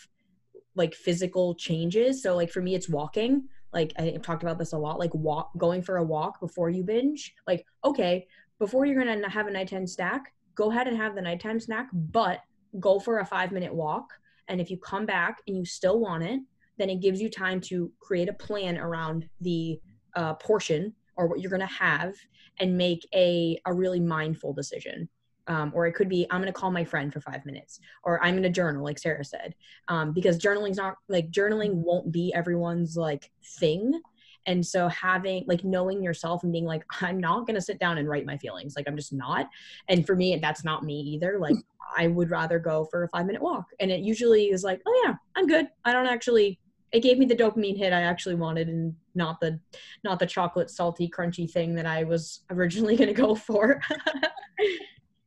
[0.74, 4.78] like physical changes so like for me it's walking like i've talked about this a
[4.78, 8.26] lot like walk going for a walk before you binge like okay
[8.58, 12.40] before you're gonna have a nighttime snack go ahead and have the nighttime snack but
[12.80, 14.12] go for a five minute walk
[14.48, 16.40] and if you come back and you still want it
[16.78, 19.80] then it gives you time to create a plan around the
[20.16, 22.14] uh, portion or what you're going to have
[22.60, 25.08] and make a, a really mindful decision.
[25.46, 28.22] Um, or it could be i'm going to call my friend for five minutes or
[28.22, 29.54] i'm going to journal like sarah said.
[29.88, 33.98] Um, because journaling's not like journaling won't be everyone's like thing.
[34.44, 37.96] And so having like knowing yourself and being like i'm not going to sit down
[37.96, 39.48] and write my feelings like i'm just not.
[39.88, 41.38] And for me that's not me either.
[41.38, 41.56] Like
[41.96, 43.68] i would rather go for a five minute walk.
[43.80, 45.68] And it usually is like oh yeah i'm good.
[45.82, 46.60] I don't actually
[46.92, 49.58] it gave me the dopamine hit I actually wanted and not the
[50.04, 53.80] not the chocolate salty crunchy thing that I was originally going to go for.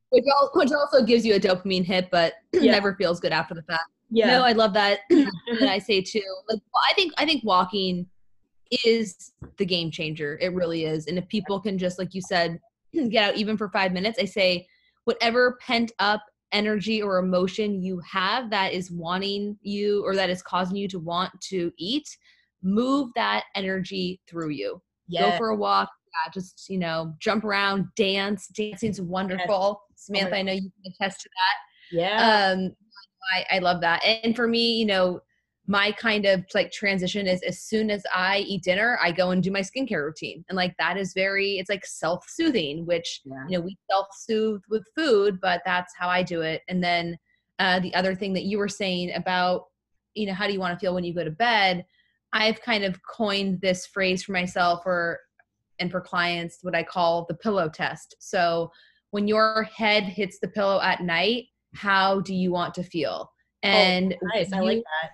[0.09, 2.71] which, which also gives you a dopamine hit but yeah.
[2.71, 3.89] never feels good after the fact.
[4.09, 4.27] Yeah.
[4.27, 6.23] No, I love that that I say too.
[6.49, 6.59] Like
[6.89, 8.07] I think I think walking
[8.85, 10.37] is the game changer.
[10.41, 11.07] It really is.
[11.07, 12.59] And if people can just like you said
[13.09, 14.67] get out even for 5 minutes, I say
[15.05, 16.21] whatever pent up
[16.51, 20.99] energy or emotion you have that is wanting you or that is causing you to
[20.99, 22.07] want to eat,
[22.63, 24.81] move that energy through you.
[25.07, 25.31] Yeah.
[25.31, 25.89] Go for a walk.
[26.07, 28.47] Yeah, just you know, jump around, dance.
[28.47, 29.81] Dancing's wonderful.
[29.89, 30.05] Yes.
[30.05, 31.97] Samantha, oh I know you can attest to that.
[31.97, 32.53] Yeah.
[32.53, 32.75] Um,
[33.33, 34.03] I, I love that.
[34.03, 35.21] And for me, you know,
[35.71, 39.41] my kind of like transition is as soon as I eat dinner, I go and
[39.41, 40.43] do my skincare routine.
[40.49, 43.45] And like that is very, it's like self soothing, which, yeah.
[43.47, 46.63] you know, we self soothe with food, but that's how I do it.
[46.67, 47.17] And then
[47.57, 49.67] uh, the other thing that you were saying about,
[50.13, 51.85] you know, how do you want to feel when you go to bed?
[52.33, 55.21] I've kind of coined this phrase for myself or,
[55.79, 58.17] and for clients, what I call the pillow test.
[58.19, 58.73] So
[59.11, 61.45] when your head hits the pillow at night,
[61.75, 63.31] how do you want to feel?
[63.63, 64.51] Oh, and oh, nice.
[64.51, 65.11] I like that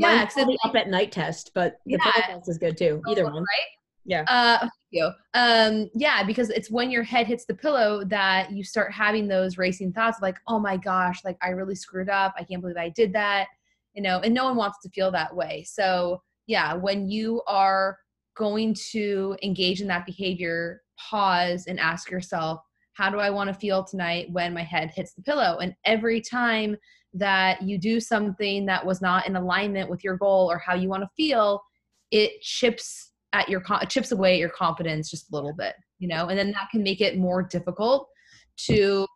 [0.00, 2.22] yeah, the up at night test, but the yeah.
[2.26, 3.02] test is good too.
[3.08, 3.68] Either one, right?
[4.04, 4.24] Yeah.
[4.28, 5.10] Uh, thank you.
[5.34, 9.58] Um, yeah, because it's when your head hits the pillow that you start having those
[9.58, 12.34] racing thoughts like, oh my gosh, like I really screwed up.
[12.38, 13.48] I can't believe I did that.
[13.94, 15.64] You know, and no one wants to feel that way.
[15.68, 17.98] So yeah, when you are
[18.36, 22.60] going to engage in that behavior, pause and ask yourself,
[22.94, 25.58] how do I want to feel tonight when my head hits the pillow?
[25.58, 26.76] And every time
[27.14, 30.88] that you do something that was not in alignment with your goal or how you
[30.88, 31.62] want to feel,
[32.10, 36.28] it chips at your chips away at your confidence just a little bit, you know,
[36.28, 38.08] and then that can make it more difficult
[38.56, 39.06] to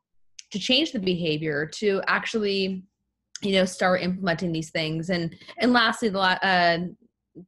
[0.50, 2.84] to change the behavior, to actually,
[3.42, 5.10] you know, start implementing these things.
[5.10, 6.78] And and lastly, the uh,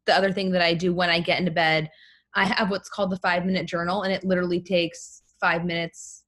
[0.07, 1.89] the other thing that I do when I get into bed,
[2.35, 6.25] I have what's called the five minute journal, and it literally takes five minutes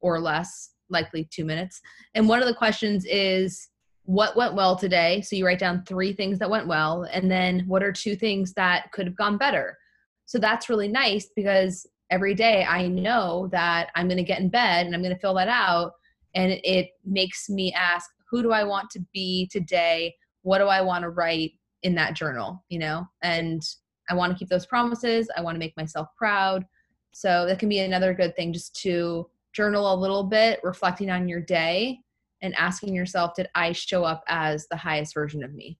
[0.00, 1.80] or less likely two minutes.
[2.14, 3.68] And one of the questions is,
[4.04, 5.20] what went well today?
[5.20, 8.52] So you write down three things that went well, and then what are two things
[8.54, 9.78] that could have gone better?
[10.26, 14.48] So that's really nice because every day I know that I'm going to get in
[14.48, 15.92] bed and I'm going to fill that out.
[16.34, 20.14] And it makes me ask, who do I want to be today?
[20.42, 22.64] What do I want to write in that journal?
[22.70, 23.62] You know, and
[24.10, 25.28] I want to keep those promises.
[25.36, 26.64] I want to make myself proud.
[27.12, 31.28] So that can be another good thing just to journal a little bit, reflecting on
[31.28, 32.00] your day
[32.40, 35.78] and asking yourself, did I show up as the highest version of me?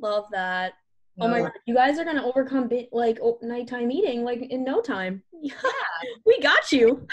[0.00, 0.74] Love that.
[1.18, 4.82] Oh my god, you guys are gonna overcome bit like nighttime eating like in no
[4.82, 5.22] time.
[5.40, 5.54] Yeah,
[6.26, 7.06] we got you.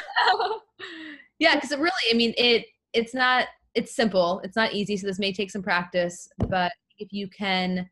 [1.40, 4.42] yeah, because it really, I mean, it it's not it's simple.
[4.44, 6.28] It's not easy, so this may take some practice.
[6.50, 7.90] But if you can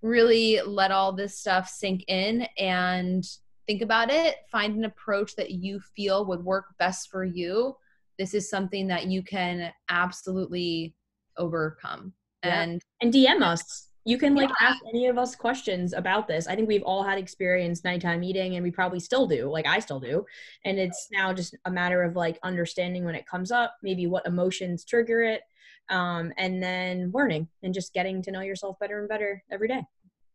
[0.00, 3.22] really let all this stuff sink in and
[3.66, 7.76] think about it, find an approach that you feel would work best for you.
[8.18, 10.94] This is something that you can absolutely
[11.36, 12.12] overcome.
[12.44, 12.62] Yeah.
[12.62, 13.88] And and DM us.
[14.06, 14.68] You can like yeah.
[14.68, 16.46] ask any of us questions about this.
[16.46, 19.50] I think we've all had experience nighttime eating and we probably still do.
[19.50, 20.24] Like I still do.
[20.64, 24.26] And it's now just a matter of like understanding when it comes up, maybe what
[24.26, 25.42] emotions trigger it,
[25.90, 29.82] um, and then learning and just getting to know yourself better and better every day.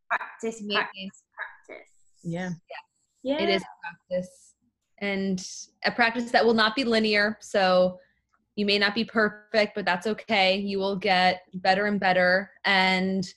[0.10, 1.24] Practice, practice,
[1.68, 1.90] practice.
[2.24, 2.50] Yeah.
[2.50, 2.85] Yeah
[3.26, 3.42] yeah.
[3.42, 4.54] it is a practice
[5.00, 5.48] and
[5.84, 8.00] a practice that will not be linear so
[8.56, 10.58] You may not be perfect, but that's okay.
[10.58, 12.52] You will get better and better.
[12.64, 13.28] And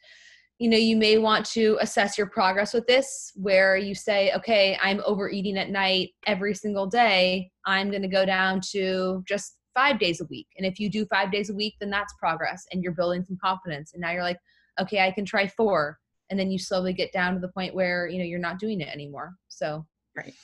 [0.58, 4.76] you know, you may want to assess your progress with this where you say, okay,
[4.82, 7.52] I'm overeating at night every single day.
[7.64, 10.48] I'm going to go down to just five days a week.
[10.56, 13.38] And if you do five days a week, then that's progress and you're building some
[13.40, 13.92] confidence.
[13.92, 14.40] And now you're like,
[14.80, 15.98] okay, I can try four.
[16.30, 18.80] And then you slowly get down to the point where, you know, you're not doing
[18.80, 19.34] it anymore.
[19.48, 20.34] So, right.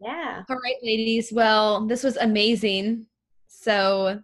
[0.00, 0.42] Yeah.
[0.48, 1.32] All right, ladies.
[1.32, 3.06] Well, this was amazing.
[3.48, 4.20] So,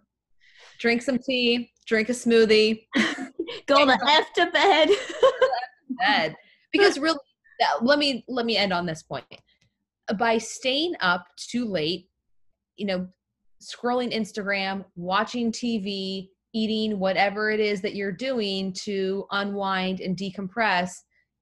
[0.79, 2.85] drink some tea, drink a smoothie,
[3.65, 4.89] go the f to bed.
[5.99, 6.35] bed.
[6.71, 7.19] Because really,
[7.81, 9.25] let me let me end on this point.
[10.17, 12.09] By staying up too late,
[12.75, 13.07] you know,
[13.61, 20.91] scrolling Instagram, watching TV, eating whatever it is that you're doing to unwind and decompress,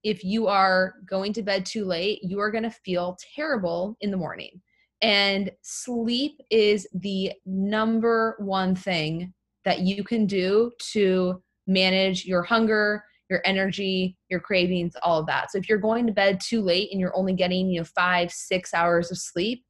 [0.03, 4.11] if you are going to bed too late, you are going to feel terrible in
[4.11, 4.61] the morning.
[5.01, 9.33] And sleep is the number one thing
[9.65, 15.51] that you can do to manage your hunger, your energy, your cravings, all of that.
[15.51, 18.31] So if you're going to bed too late and you're only getting, you know, 5,
[18.31, 19.63] 6 hours of sleep,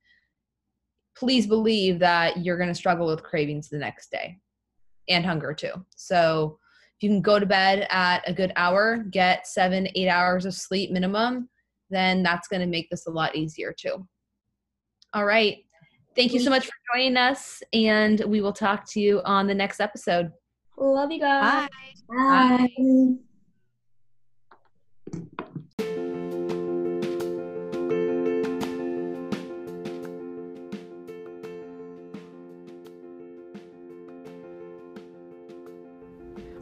[1.17, 4.37] please believe that you're going to struggle with cravings the next day
[5.09, 5.71] and hunger too.
[5.95, 6.59] So
[6.97, 10.53] if you can go to bed at a good hour, get 7, 8 hours of
[10.53, 11.49] sleep minimum,
[11.89, 14.07] then that's going to make this a lot easier too.
[15.13, 15.57] All right.
[16.15, 19.55] Thank you so much for joining us, and we will talk to you on the
[19.55, 20.31] next episode.
[20.77, 21.69] Love you guys.
[22.09, 22.67] Bye.
[25.11, 25.45] Bye.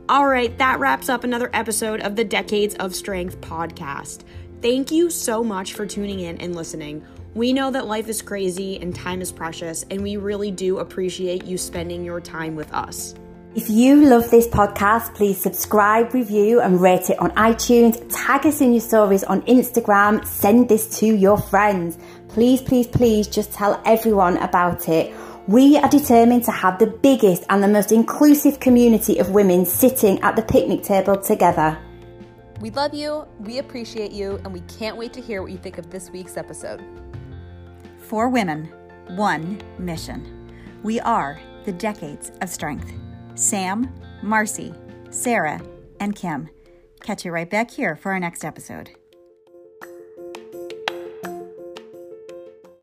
[0.09, 4.21] All right, that wraps up another episode of the Decades of Strength podcast.
[4.61, 7.05] Thank you so much for tuning in and listening.
[7.35, 11.43] We know that life is crazy and time is precious, and we really do appreciate
[11.43, 13.15] you spending your time with us.
[13.53, 18.01] If you love this podcast, please subscribe, review, and rate it on iTunes.
[18.09, 20.25] Tag us in your stories on Instagram.
[20.25, 21.97] Send this to your friends.
[22.29, 25.13] Please, please, please just tell everyone about it.
[25.47, 30.19] We are determined to have the biggest and the most inclusive community of women sitting
[30.19, 31.77] at the picnic table together.
[32.59, 35.77] We love you, we appreciate you, and we can't wait to hear what you think
[35.77, 36.83] of this week's episode.
[37.99, 38.65] Four women,
[39.15, 40.51] one mission.
[40.83, 42.91] We are the Decades of Strength.
[43.35, 44.73] Sam, Marcy,
[45.11, 45.61] Sarah,
[46.01, 46.49] and Kim.
[47.01, 48.96] Catch you right back here for our next episode.